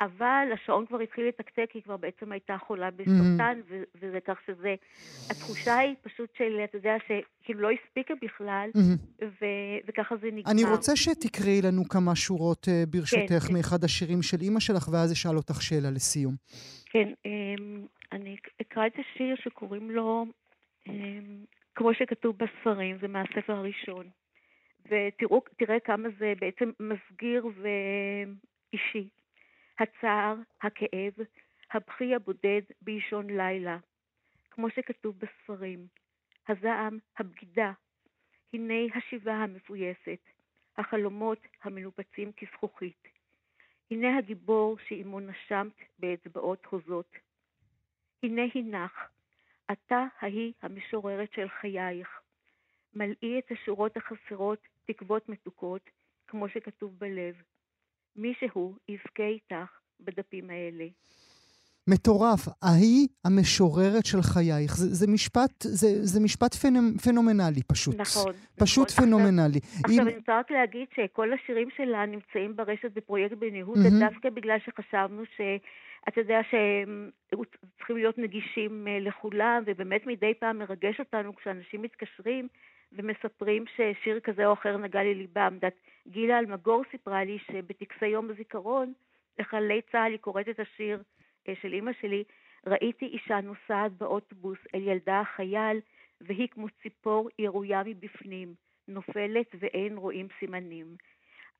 [0.00, 3.98] אבל השעון כבר התחיל לתקתק, היא כבר בעצם הייתה חולה בסרטן, mm-hmm.
[4.02, 4.74] וזה כך שזה,
[5.30, 9.24] התחושה היא פשוט של, אתה יודע, שכאילו לא הספיקה בכלל, mm-hmm.
[9.24, 10.52] ו- וככה זה נגמר.
[10.52, 15.12] אני רוצה שתקראי לנו כמה שורות uh, ברשותך כן, מאחד השירים של אימא שלך, ואז
[15.12, 16.34] אשאל אותך שאלה לסיום.
[16.90, 20.24] כן, um, אני אקרא את השיר שקוראים לו,
[20.88, 20.90] um,
[21.74, 24.06] כמו שכתוב בספרים, זה מהספר הראשון.
[24.86, 29.08] ותראה כמה זה בעצם מסגיר ואישי.
[29.80, 31.12] הצער, הכאב,
[31.70, 33.78] הבכי הבודד באישון לילה,
[34.50, 35.86] כמו שכתוב בספרים,
[36.48, 37.72] הזעם, הבגידה,
[38.52, 40.20] הנה השיבה המפויסת,
[40.76, 43.08] החלומות המנופצים כזכוכית.
[43.90, 47.16] הנה הגיבור שעמו נשמת באצבעות הוזות.
[48.22, 48.92] הנה הנך,
[49.72, 52.20] אתה ההיא המשוררת של חייך.
[52.94, 55.90] מלאי את השורות החסרות תקוות מתוקות,
[56.26, 57.42] כמו שכתוב בלב.
[58.16, 60.86] מישהו יזכה איתך בדפים האלה.
[61.88, 62.40] מטורף.
[62.62, 64.76] ההיא המשוררת של חייך.
[64.76, 67.94] זה, זה משפט, זה, זה משפט פנומ, פנומנלי פשוט.
[67.98, 68.32] נכון.
[68.58, 69.04] פשוט נכון.
[69.04, 69.60] פנומנלי.
[69.84, 70.08] עכשיו, אם...
[70.08, 74.00] אני רוצה רק להגיד שכל השירים שלה נמצאים ברשת בפרויקט בניהול, mm-hmm.
[74.00, 75.40] דווקא בגלל שחשבנו ש...
[76.08, 77.10] אתה יודע שהם
[77.78, 82.48] צריכים להיות נגישים אה, לכולם, ובאמת מדי פעם מרגש אותנו כשאנשים מתקשרים
[82.92, 85.58] ומספרים ששיר כזה או אחר נגע לליבם.
[86.08, 88.92] גילה אלמגור סיפרה לי שבטקסי יום הזיכרון,
[89.38, 91.02] לחללי צה"ל היא קוראת את השיר
[91.48, 92.24] אה, של אימא שלי,
[92.66, 95.80] ראיתי אישה נוסעת באוטובוס אל ילדה החייל,
[96.20, 98.54] והיא כמו ציפור ירויה מבפנים,
[98.88, 100.86] נופלת ואין רואים סימנים.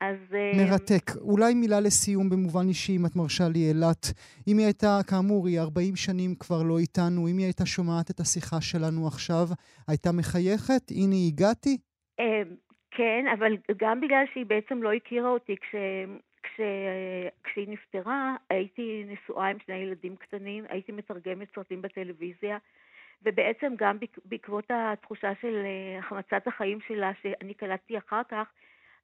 [0.01, 0.35] אז...
[0.35, 1.07] אה, מרתק.
[1.21, 4.05] אולי מילה לסיום במובן אישי, אם את מרשה לי, אילת.
[4.49, 8.21] אם היא הייתה, כאמור, היא 40 שנים כבר לא איתנו, אם היא הייתה שומעת את
[8.21, 9.47] השיחה שלנו עכשיו,
[9.89, 10.85] הייתה מחייכת?
[10.91, 11.79] הנה הגעתי?
[12.21, 12.43] אה,
[12.91, 15.57] כן, אבל גם בגלל שהיא בעצם לא הכירה אותי.
[15.57, 15.75] כש...
[16.43, 16.61] כש...
[17.45, 22.59] כשהיא נפטרה, הייתי נשואה עם שני ילדים קטנים, הייתי מתרגמת סרטים בטלוויזיה,
[23.23, 28.47] ובעצם גם בעקבות התחושה של אה, החמצת החיים שלה, שאני קלטתי אחר כך,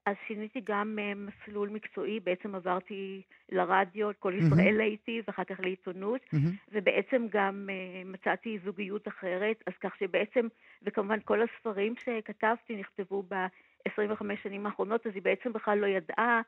[0.06, 4.82] אז שיניתי גם אה, מסלול מקצועי, בעצם עברתי לרדיו, כל ישראל mm-hmm.
[4.82, 6.72] הייתי, ואחר כך לעיתונות, mm-hmm.
[6.72, 10.46] ובעצם גם אה, מצאתי זוגיות אחרת, אז כך שבעצם,
[10.82, 16.40] וכמובן כל הספרים שכתבתי נכתבו ב-25 שנים האחרונות, אז היא בעצם בכלל לא ידעה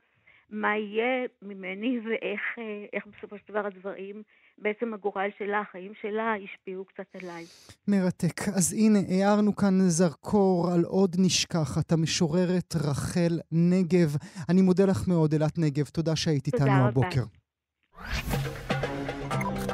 [0.50, 4.22] מה יהיה ממני ואיך אה, בסופו של דבר הדברים,
[4.62, 7.44] בעצם הגורל שלה, החיים שלה, השפיעו קצת עליי.
[7.88, 8.48] מרתק.
[8.56, 14.16] אז הנה, הערנו כאן זרקור על עוד נשכחת, המשוררת רחל נגב.
[14.48, 15.84] אני מודה לך מאוד, אלת נגב.
[15.84, 17.22] תודה שהיית איתנו הבוקר.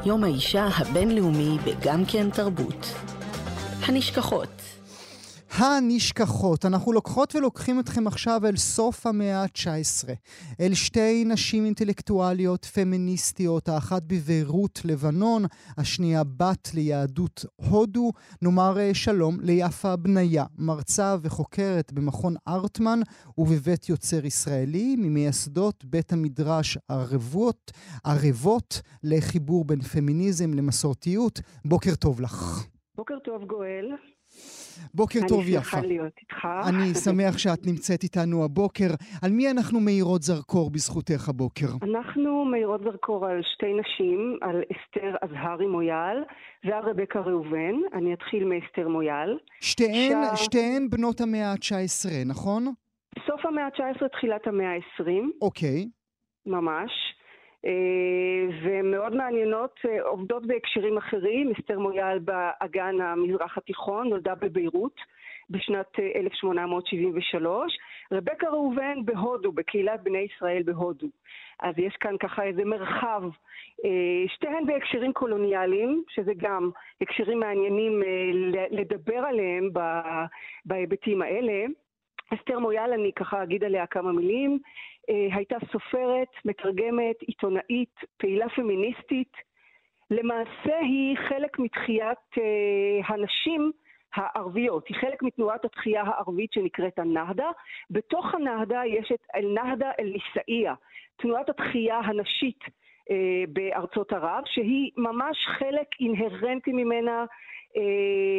[0.06, 2.86] יום האישה הבינלאומי בגם כן תרבות.
[3.88, 4.73] הנשכחות
[5.56, 6.64] הנשכחות.
[6.64, 10.08] אנחנו לוקחות ולוקחים אתכם עכשיו אל סוף המאה ה-19,
[10.60, 15.44] אל שתי נשים אינטלקטואליות פמיניסטיות, האחת בביירות לבנון,
[15.78, 18.12] השנייה בת ליהדות הודו.
[18.42, 23.00] נאמר אה, שלום ליפה בניה, מרצה וחוקרת במכון ארטמן
[23.38, 27.72] ובבית יוצר ישראלי, ממייסדות בית המדרש ערבות,
[28.04, 31.40] ערבות לחיבור בין פמיניזם למסורתיות.
[31.64, 32.66] בוקר טוב לך.
[32.96, 34.13] בוקר טוב גואל.
[34.94, 35.56] בוקר טוב, יפה.
[35.56, 36.48] אני שמחה להיות איתך.
[36.68, 38.90] אני שמח שאת נמצאת איתנו הבוקר.
[39.22, 41.66] על מי אנחנו מאירות זרקור בזכותך הבוקר?
[41.82, 46.24] אנחנו מאירות זרקור על שתי נשים, על אסתר אזהרי מויאל
[46.64, 47.74] ועל רבקה ראובן.
[47.94, 49.38] אני אתחיל מאסתר מויאל.
[49.60, 50.44] שתיהן, ש...
[50.44, 52.72] שתיהן בנות המאה ה-19, נכון?
[53.26, 55.06] סוף המאה ה-19, תחילת המאה ה-20.
[55.42, 55.88] אוקיי.
[56.46, 56.90] ממש.
[57.66, 61.52] אה, ומאוד מעניינות, אה, עובדות בהקשרים אחרים.
[61.58, 64.96] אסתר מויאל באגן המזרח התיכון, נולדה בביירות
[65.50, 67.78] בשנת 1873.
[68.12, 71.06] אה, רבקה ראובן בהודו, בקהילת בני ישראל בהודו.
[71.60, 73.22] אז יש כאן ככה איזה מרחב,
[74.26, 78.02] שתיהן בהקשרים קולוניאליים, שזה גם הקשרים מעניינים
[78.70, 79.68] לדבר עליהם
[80.64, 81.64] בהיבטים האלה.
[82.34, 84.58] אסתר מויאל, אני ככה אגיד עליה כמה מילים.
[85.10, 89.32] אה, הייתה סופרת, מתרגמת, עיתונאית, פעילה פמיניסטית.
[90.10, 93.72] למעשה היא חלק מתחיית אה, הנשים
[94.14, 97.50] הערביות, היא חלק מתנועת התחייה הערבית שנקראת הנהדה.
[97.90, 100.74] בתוך הנהדה יש את אל-נהדה אל-ניסאיה,
[101.16, 102.60] תנועת התחייה הנשית
[103.10, 107.24] אה, בארצות ערב, שהיא ממש חלק אינהרנטי ממנה,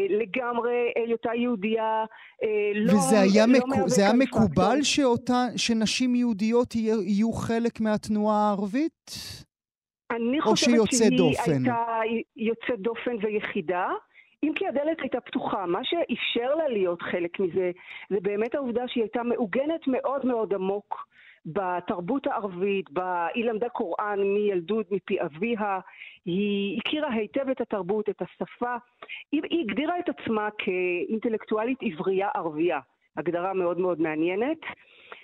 [0.10, 2.06] לגמרי היותה יהודייה,
[2.44, 2.94] אה, לא...
[2.94, 9.12] וזה היה, לא מקו, זה היה מקובל שאותה, שנשים יהודיות יהיו, יהיו חלק מהתנועה הערבית?
[10.12, 11.52] אני חושבת שהיא דופן.
[11.52, 12.00] הייתה
[12.36, 13.88] יוצאת דופן ויחידה.
[14.44, 17.72] אם כי הדלת הייתה פתוחה, מה שאפשר לה להיות חלק מזה,
[18.10, 21.08] זה באמת העובדה שהיא הייתה מעוגנת מאוד מאוד עמוק
[21.46, 25.80] בתרבות הערבית, בה היא למדה קוראן מילדות, מפי אביה,
[26.26, 28.76] היא הכירה היטב את התרבות, את השפה.
[29.32, 32.80] היא, היא הגדירה את עצמה כאינטלקטואלית עברייה ערבייה,
[33.18, 34.60] הגדרה מאוד מאוד מעניינת.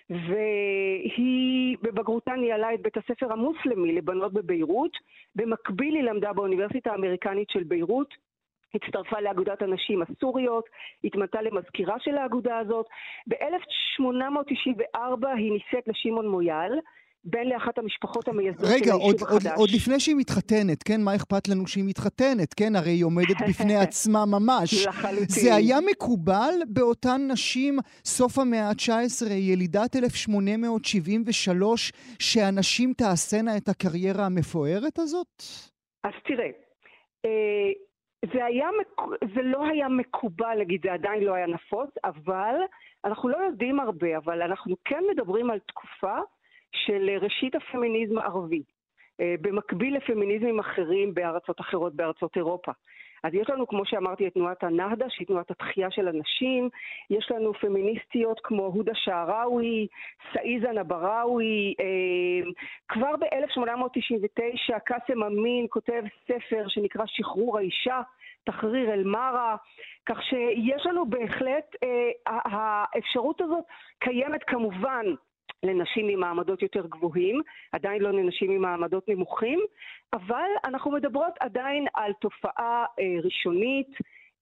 [0.09, 4.97] והיא בבגרותה ניהלה את בית הספר המוסלמי לבנות בביירות.
[5.35, 8.13] במקביל היא למדה באוניברסיטה האמריקנית של ביירות
[8.75, 10.65] הצטרפה לאגודת הנשים הסוריות,
[11.03, 12.85] התמנתה למזכירה של האגודה הזאת.
[13.27, 16.79] ב-1894 היא נישאת לשמעון מויאל,
[17.23, 19.53] בן לאחת המשפחות המייסדות של רגע, עוד, היישוב עוד, החדש.
[19.57, 21.01] עוד לפני שהיא מתחתנת, כן?
[21.01, 22.75] מה אכפת לנו שהיא מתחתנת, כן?
[22.75, 24.87] הרי היא עומדת בפני עצמה ממש.
[24.87, 25.25] לחלוטין.
[25.27, 34.99] זה היה מקובל באותן נשים, סוף המאה ה-19, ילידת 1873, שהנשים תעשינה את הקריירה המפוארת
[34.99, 35.43] הזאת?
[36.03, 36.49] אז תראה,
[37.25, 37.71] אה,
[38.33, 38.69] זה, היה,
[39.35, 42.55] זה לא היה מקובל, נגיד, זה עדיין לא היה נפוץ, אבל
[43.05, 46.17] אנחנו לא יודעים הרבה, אבל אנחנו כן מדברים על תקופה
[46.71, 48.63] של אה, ראשית הפמיניזם הערבי,
[49.21, 52.71] אה, במקביל לפמיניזמים אחרים בארצות אחרות בארצות אירופה.
[53.23, 56.69] אז יש לנו, כמו שאמרתי, את תנועת הנהדה, שהיא תנועת התחייה של הנשים,
[57.09, 59.87] יש לנו פמיניסטיות כמו הודה שעראווי,
[60.33, 62.51] סעיזה נבראווי, אה,
[62.87, 68.01] כבר ב-1899 קאסם אמין כותב ספר שנקרא שחרור האישה,
[68.43, 69.55] תחריר אל-מארה,
[70.05, 73.63] כך שיש לנו בהחלט, אה, האפשרות הזאת
[73.99, 75.05] קיימת כמובן
[75.63, 77.41] לנשים ממעמדות יותר גבוהים,
[77.71, 79.59] עדיין לא לנשים ממעמדות נמוכים,
[80.13, 83.91] אבל אנחנו מדברות עדיין על תופעה אה, ראשונית,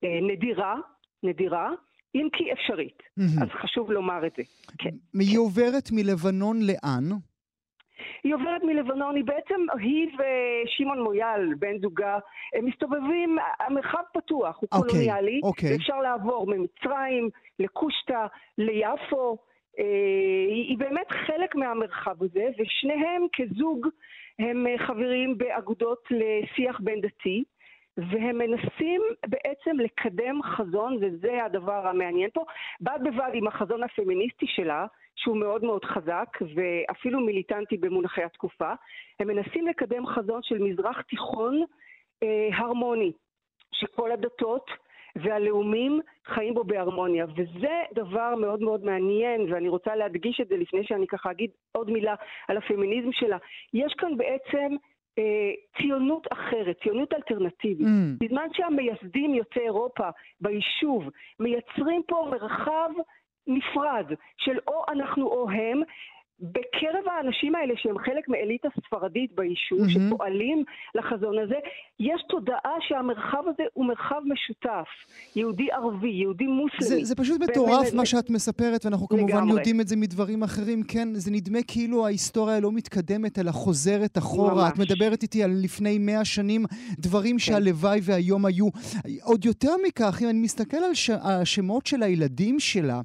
[0.03, 0.76] אה, נדירה,
[1.24, 1.70] נדירה,
[2.15, 3.03] אם כי אפשרית.
[3.17, 3.43] מהמם.
[3.43, 4.43] אז חשוב לומר את זה.
[4.78, 4.89] כן.
[5.20, 7.09] היא עוברת מלבנון לאן?
[8.24, 12.20] היא עוברת מלבנון, היא בעצם, היא ושמעון מויאל, בן זוגה,
[12.53, 15.74] הם מסתובבים, המרחב פתוח, הוא אוקיי, קולוניאלי, אוקיי.
[15.74, 18.26] ואפשר לעבור ממצרים לקושטא,
[18.57, 19.38] ליפו,
[20.47, 23.88] היא, היא באמת חלק מהמרחב הזה, ושניהם כזוג
[24.39, 27.43] הם אה, חברים באגודות לשיח בין דתי.
[27.97, 32.43] והם מנסים בעצם לקדם חזון, וזה הדבר המעניין פה,
[32.82, 38.73] בד בבד עם החזון הפמיניסטי שלה, שהוא מאוד מאוד חזק, ואפילו מיליטנטי במונחי התקופה,
[39.19, 41.63] הם מנסים לקדם חזון של מזרח תיכון
[42.23, 43.11] אה, הרמוני,
[43.73, 44.69] שכל הדתות
[45.16, 50.84] והלאומים חיים בו בהרמוניה, וזה דבר מאוד מאוד מעניין, ואני רוצה להדגיש את זה לפני
[50.84, 52.16] שאני ככה אגיד עוד מילה
[52.47, 53.38] על הפמיניזם שלה.
[53.74, 54.76] יש כאן בעצם
[55.18, 57.88] אה, ציונות אחרת, ציונות אלטרנטיבית.
[57.88, 58.26] Mm.
[58.26, 60.10] בזמן שהמייסדים יוצאי אירופה
[60.41, 62.89] ביישוב מייצרים פה מרחב
[63.47, 64.05] נפרד
[64.38, 65.82] של או אנחנו או הם,
[66.41, 69.89] בקרב האנשים האלה שהם חלק מאליטה ספרדית ביישוב, מהמם.
[69.89, 70.63] שפועלים
[70.95, 71.55] לחזון הזה,
[71.99, 74.87] יש תודעה שהמרחב הזה הוא מרחב משותף,
[75.35, 76.99] יהודי ערבי, יהודי מוסלמי.
[76.99, 79.51] זה, זה פשוט מטורף מה שאת מספרת, ואנחנו כמובן לגמרי.
[79.51, 80.83] יודעים את זה מדברים אחרים.
[80.83, 84.67] כן, זה נדמה כאילו ההיסטוריה לא מתקדמת, אלא חוזרת אחורה.
[84.69, 84.87] את ממש.
[84.87, 84.93] כן.
[84.93, 86.65] מדברת איתי על לפני מאה שנים,
[86.99, 88.67] דברים שהלוואי והיום היו.
[89.23, 91.09] עוד יותר מכך, אם אני מסתכל על ש...
[91.09, 93.01] השמות של הילדים שלה,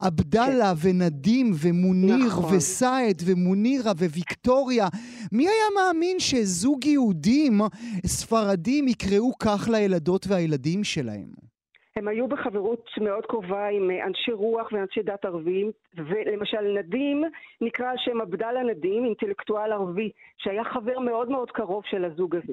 [0.00, 2.26] עבדאללה ונדים ומוניר כן.
[2.26, 2.56] נכון.
[2.56, 4.86] וסעד ומונירה וויקטוריה,
[5.32, 7.60] מי היה מאמין שזוג יהודים
[8.06, 11.50] ספרדים יקראו כך לילדות והילדים שלהם?
[11.96, 17.24] הם היו בחברות מאוד קרובה עם אנשי רוח ואנשי דת ערבים, ולמשל נדים
[17.60, 22.52] נקרא על שם עבדאללה נדים, אינטלקטואל ערבי, שהיה חבר מאוד מאוד קרוב של הזוג הזה.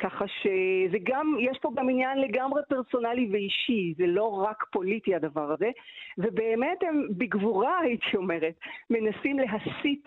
[0.00, 5.52] ככה שזה גם, יש פה גם עניין לגמרי פרסונלי ואישי, זה לא רק פוליטי הדבר
[5.52, 5.70] הזה,
[6.18, 8.54] ובאמת הם בגבורה, הייתי אומרת,
[8.90, 10.06] מנסים להסיט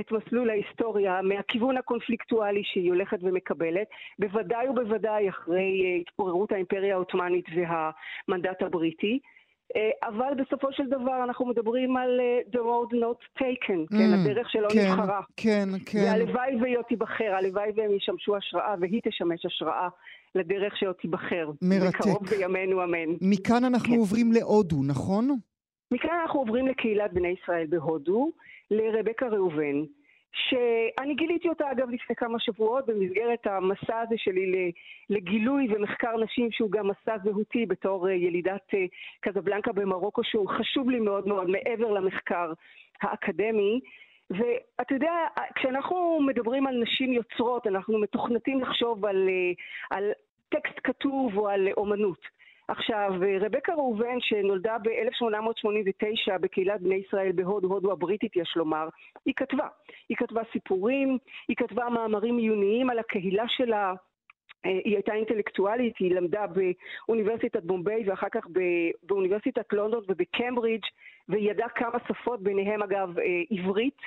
[0.00, 3.86] את מסלול ההיסטוריה מהכיוון הקונפליקטואלי שהיא הולכת ומקבלת,
[4.18, 9.18] בוודאי ובוודאי אחרי אה, התפוררות האימפריה העות'מאנית והמנדט הבריטי.
[9.76, 14.20] אה, אבל בסופו של דבר אנחנו מדברים על אה, the road not taken, כן, Mm,
[14.20, 15.20] הדרך שלא כן, נבחרה.
[15.36, 15.98] כן, כן.
[16.06, 19.88] והלוואי והיא עוד תיבחר, הלוואי והם ישמשו השראה והיא תשמש השראה
[20.34, 21.50] לדרך שעוד תיבחר.
[21.62, 21.98] מרתק.
[21.98, 23.08] בקרוב בימינו אמן.
[23.20, 23.98] מכאן אנחנו כן.
[23.98, 25.28] עוברים להודו, נכון?
[25.90, 28.30] מכאן אנחנו עוברים לקהילת בני ישראל בהודו,
[28.70, 29.82] לרבקה ראובן,
[30.34, 34.72] שאני גיליתי אותה אגב לפני כמה שבועות במסגרת המסע הזה שלי
[35.10, 38.84] לגילוי ומחקר נשים שהוא גם מסע זהותי בתור אה, ילידת אה,
[39.20, 42.52] קזבלנקה במרוקו שהוא חשוב לי מאוד מאוד מעבר למחקר
[43.02, 43.80] האקדמי.
[44.30, 45.12] ואתה יודע,
[45.54, 50.12] כשאנחנו מדברים על נשים יוצרות, אנחנו מתוכנתים לחשוב על, אה, על
[50.48, 52.20] טקסט כתוב או על אומנות.
[52.68, 58.88] עכשיו, רבקה ראובן, שנולדה ב-1889 בקהילת בני ישראל בהודו, הודו הבריטית יש לומר,
[59.26, 59.68] היא כתבה.
[60.08, 63.94] היא כתבה סיפורים, היא כתבה מאמרים עיוניים על הקהילה שלה.
[64.66, 66.44] אה, היא הייתה אינטלקטואלית, היא למדה
[67.06, 68.46] באוניברסיטת בומביי ואחר כך
[69.02, 70.84] באוניברסיטת לונדון ובקמברידג'
[71.28, 73.98] והיא ידעה כמה שפות, ביניהם אגב אה, עברית.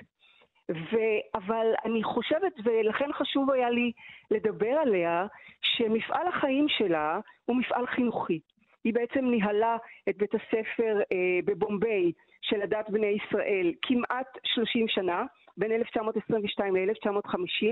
[0.72, 3.91] ו- אבל אני חושבת, ולכן חשוב היה לי
[4.32, 5.26] לדבר עליה,
[5.61, 8.39] שמפעל החיים שלה הוא מפעל חינוכי.
[8.84, 9.78] היא בעצם ניהלה
[10.09, 12.11] את בית הספר אה, בבומביי
[12.41, 15.26] של הדת בני ישראל כמעט 30 שנה,
[15.57, 17.65] בין 1922 ל-1950,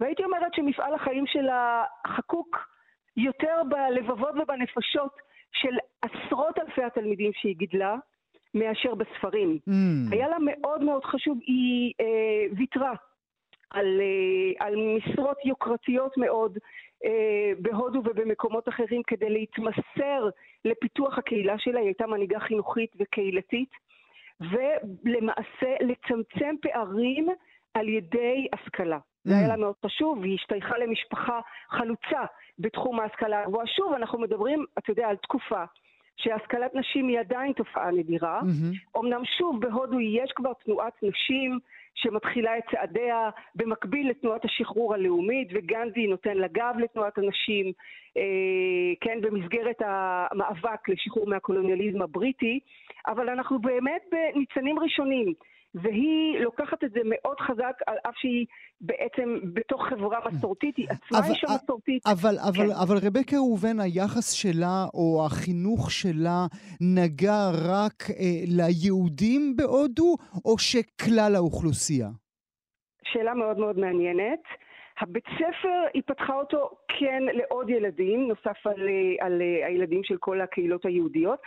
[0.00, 2.68] והייתי אומרת שמפעל החיים שלה חקוק
[3.16, 5.12] יותר בלבבות ובנפשות
[5.52, 7.96] של עשרות אלפי התלמידים שהיא גידלה,
[8.54, 9.58] מאשר בספרים.
[9.68, 9.72] Mm.
[10.12, 12.92] היה לה מאוד מאוד חשוב, היא אה, ויתרה
[13.70, 16.58] על, אה, על משרות יוקרתיות מאוד
[17.04, 20.28] אה, בהודו ובמקומות אחרים כדי להתמסר
[20.64, 23.70] לפיתוח הקהילה שלה, היא הייתה מנהיגה חינוכית וקהילתית,
[24.40, 27.28] ולמעשה לצמצם פערים
[27.74, 28.96] על ידי השכלה.
[28.96, 29.30] Mm.
[29.30, 31.40] זה היה לה מאוד חשוב, והיא השתייכה למשפחה
[31.70, 32.24] חלוצה
[32.58, 33.66] בתחום ההשכלה הגבוהה.
[33.66, 35.64] שוב, אנחנו מדברים, אתה יודע, על תקופה
[36.18, 38.40] שהשכלת נשים היא עדיין תופעה נדירה.
[38.40, 38.98] Mm-hmm.
[39.00, 41.58] אמנם שוב, בהודו יש כבר תנועת נשים
[41.94, 47.72] שמתחילה את צעדיה במקביל לתנועת השחרור הלאומית, וגנדי נותן לה גב לתנועת הנשים,
[48.16, 48.22] אה,
[49.00, 52.60] כן, במסגרת המאבק לשחרור מהקולוניאליזם הבריטי,
[53.06, 55.34] אבל אנחנו באמת בניצנים ראשונים.
[55.74, 58.46] והיא לוקחת את זה מאוד חזק, על אף שהיא
[58.80, 62.02] בעצם בתוך חברה מסורתית, היא עצמה אישה מסורתית.
[62.06, 62.80] אבל, אבל, כן.
[62.82, 66.46] אבל רבקה ראובן, היחס שלה או החינוך שלה
[66.80, 72.08] נגע רק אה, ליהודים בהודו, או שכלל האוכלוסייה?
[73.04, 74.42] שאלה מאוד מאוד מעניינת.
[75.00, 78.88] הבית ספר, היא פתחה אותו כן לעוד ילדים, נוסף על,
[79.20, 81.38] על הילדים של כל הקהילות היהודיות.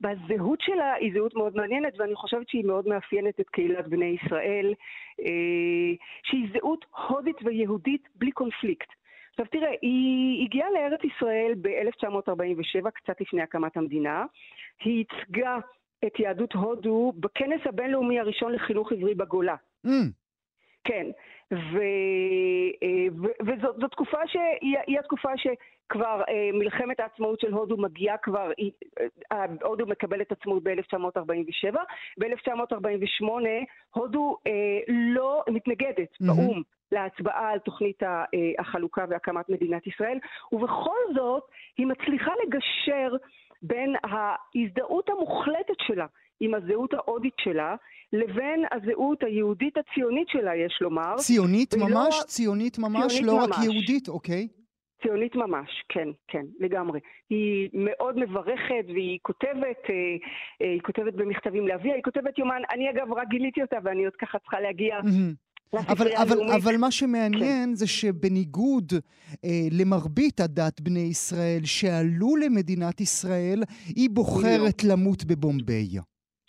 [0.00, 4.74] והזהות שלה היא זהות מאוד מעניינת, ואני חושבת שהיא מאוד מאפיינת את קהילת בני ישראל,
[5.20, 8.88] אה, שהיא זהות הודית ויהודית בלי קונפליקט.
[9.30, 14.24] עכשיו תראה, היא הגיעה לארץ ישראל ב-1947, קצת לפני הקמת המדינה.
[14.84, 15.58] היא ייצגה
[16.06, 19.56] את יהדות הודו בכנס הבינלאומי הראשון לחינוך עברי בגולה.
[19.86, 19.90] Mm.
[20.84, 21.06] כן,
[21.52, 21.80] ו,
[22.82, 28.50] אה, ו, וזו תקופה שהיא התקופה שכבר אה, מלחמת העצמאות של הודו מגיעה כבר,
[29.32, 31.76] אה, הודו מקבלת עצמאות ב-1947,
[32.18, 33.26] ב-1948
[33.90, 34.36] הודו
[34.88, 36.26] לא מתנגדת mm-hmm.
[36.26, 38.02] באו"ם להצבעה על תוכנית
[38.58, 40.18] החלוקה והקמת מדינת ישראל,
[40.52, 41.42] ובכל זאת
[41.78, 43.16] היא מצליחה לגשר
[43.62, 46.06] בין ההזדהות המוחלטת שלה
[46.40, 47.76] עם הזהות ההודית שלה,
[48.12, 51.16] לבין הזהות היהודית הציונית שלה, יש לומר.
[51.16, 52.16] ציונית ממש?
[52.18, 52.24] לא...
[52.26, 53.12] ציונית ממש?
[53.12, 53.58] ציונית לא ממש.
[53.58, 54.48] רק יהודית, אוקיי.
[55.02, 57.00] ציונית ממש, כן, כן, לגמרי.
[57.30, 59.94] היא מאוד מברכת והיא כותבת, אה,
[60.62, 64.16] אה, היא כותבת במכתבים לאביה, היא כותבת יומן, אני אגב רק גיליתי אותה ואני עוד
[64.16, 65.00] ככה צריכה להגיע
[65.72, 67.74] אבל, אבל, אבל מה שמעניין כן.
[67.74, 68.92] זה שבניגוד
[69.44, 73.62] אה, למרבית הדת בני ישראל שעלו למדינת ישראל,
[73.96, 75.98] היא בוחרת למות בבומביי.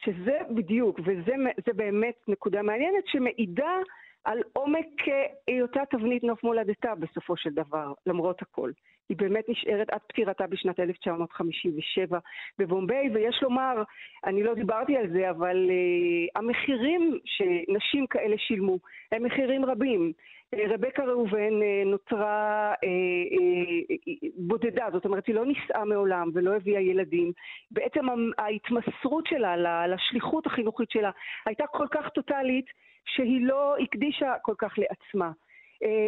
[0.04, 3.78] שזה בדיוק, וזה באמת נקודה מעניינת שמעידה
[4.24, 8.72] על עומק אה, היותה תבנית נוף מולדתה בסופו של דבר, למרות הכל.
[9.10, 12.20] היא באמת נשארת עד פטירתה בשנת 1957
[12.60, 13.84] בבומביי, ויש לומר,
[14.26, 18.80] אני לא דיברתי על זה, אבל uh, המחירים שנשים כאלה שילמו
[19.12, 20.14] הם מחירים רבים.
[20.54, 21.54] אה, רבקה ראובן
[21.86, 27.32] נותרה אה, אה, בודדה, זאת אומרת, היא לא נישאה מעולם ולא הביאה ילדים.
[27.72, 28.06] בעצם
[28.38, 31.12] ההתמסרות שלה לשליחות החינוכית שלה
[31.46, 32.66] הייתה כל כך טוטאלית,
[33.06, 35.32] שהיא לא הקדישה כל כך לעצמה.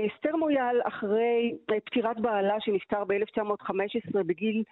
[0.08, 4.64] אסתר מויאל, אחרי פטירת בעלה שנפטר ב-1915 בגיל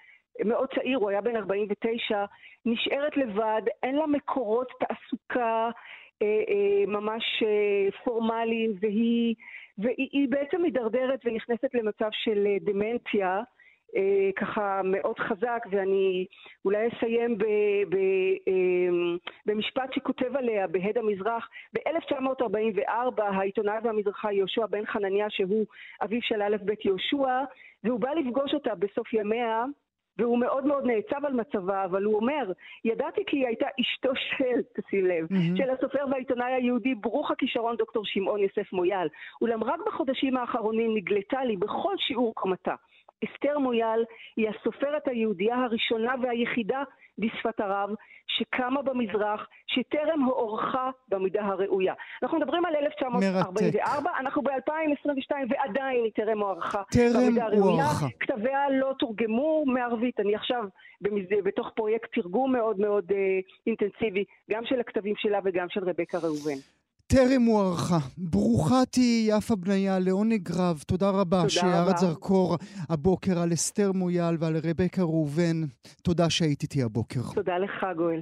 [0.46, 2.26] מאוד צעיר, הוא היה בן 49,
[2.66, 5.72] נשארת לבד, אין לה מקורות תעסוקה אה, אה,
[6.88, 9.36] ממש אה, פורמליים, והיא,
[9.78, 13.42] והיא בעצם מידרדרת ונכנסת למצב של דמנציה.
[13.96, 16.26] אה, ככה מאוד חזק, ואני
[16.66, 17.44] אולי אסיים ב,
[17.90, 17.96] ב,
[18.48, 21.50] אה, במשפט שכותב עליה בהד המזרח.
[21.74, 25.66] ב-1944 העיתונאי והמזרחי יהושע בן חנניה, שהוא
[26.04, 27.44] אביו של א' ב' יהושע,
[27.84, 29.66] והוא בא לפגוש אותה בסוף ימיה,
[30.20, 32.52] והוא מאוד מאוד נעצב על מצבה, אבל הוא אומר,
[32.86, 35.58] ידעתי כי היא הייתה אשתו של, תשים לב, mm-hmm.
[35.58, 39.08] של הסופר והעיתונאי היהודי ברוך הכישרון דוקטור שמעון יוסף מויאל.
[39.42, 42.76] אולם רק בחודשים האחרונים נגלתה לי בכל שיעור קומתה.
[43.26, 44.04] אסתר מויאל
[44.38, 46.84] היא הסופרת היהודייה הראשונה והיחידה
[47.20, 47.90] בשפת ערב
[48.28, 51.94] שקמה במזרח, שטרם הוארכה במידה הראויה.
[52.24, 54.20] אנחנו מדברים על 1944, מרתק.
[54.20, 57.86] אנחנו ב-2022 ועדיין היא טרם הוארכה במידה הראויה.
[58.00, 60.20] טרם כתביה לא תורגמו מערבית.
[60.20, 60.64] אני עכשיו
[61.02, 61.26] במז...
[61.44, 66.79] בתוך פרויקט תרגום מאוד מאוד אה, אינטנסיבי, גם של הכתבים שלה וגם של רבקה ראובן.
[67.12, 67.98] טרם הוארכה.
[68.18, 70.84] ברוכה תהיי, יפה בניה, לעונג רב.
[70.88, 72.58] תודה רבה שהארת זרקור
[72.90, 75.62] הבוקר על אסתר מויאל ועל רבקה ראובן.
[76.04, 77.22] תודה שהיית איתי הבוקר.
[77.36, 78.22] תודה לך, גואל.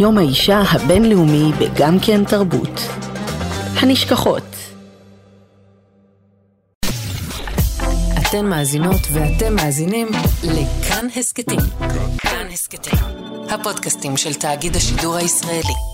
[0.00, 2.80] יום האישה הבינלאומי בגם כן תרבות.
[3.82, 4.56] הנשכחות.
[8.20, 10.08] אתן מאזינות ואתם מאזינים
[10.44, 11.60] לכאן הסכתים.
[12.18, 12.98] כאן הסכתים,
[13.50, 15.89] הפודקאסטים של תאגיד השידור הישראלי.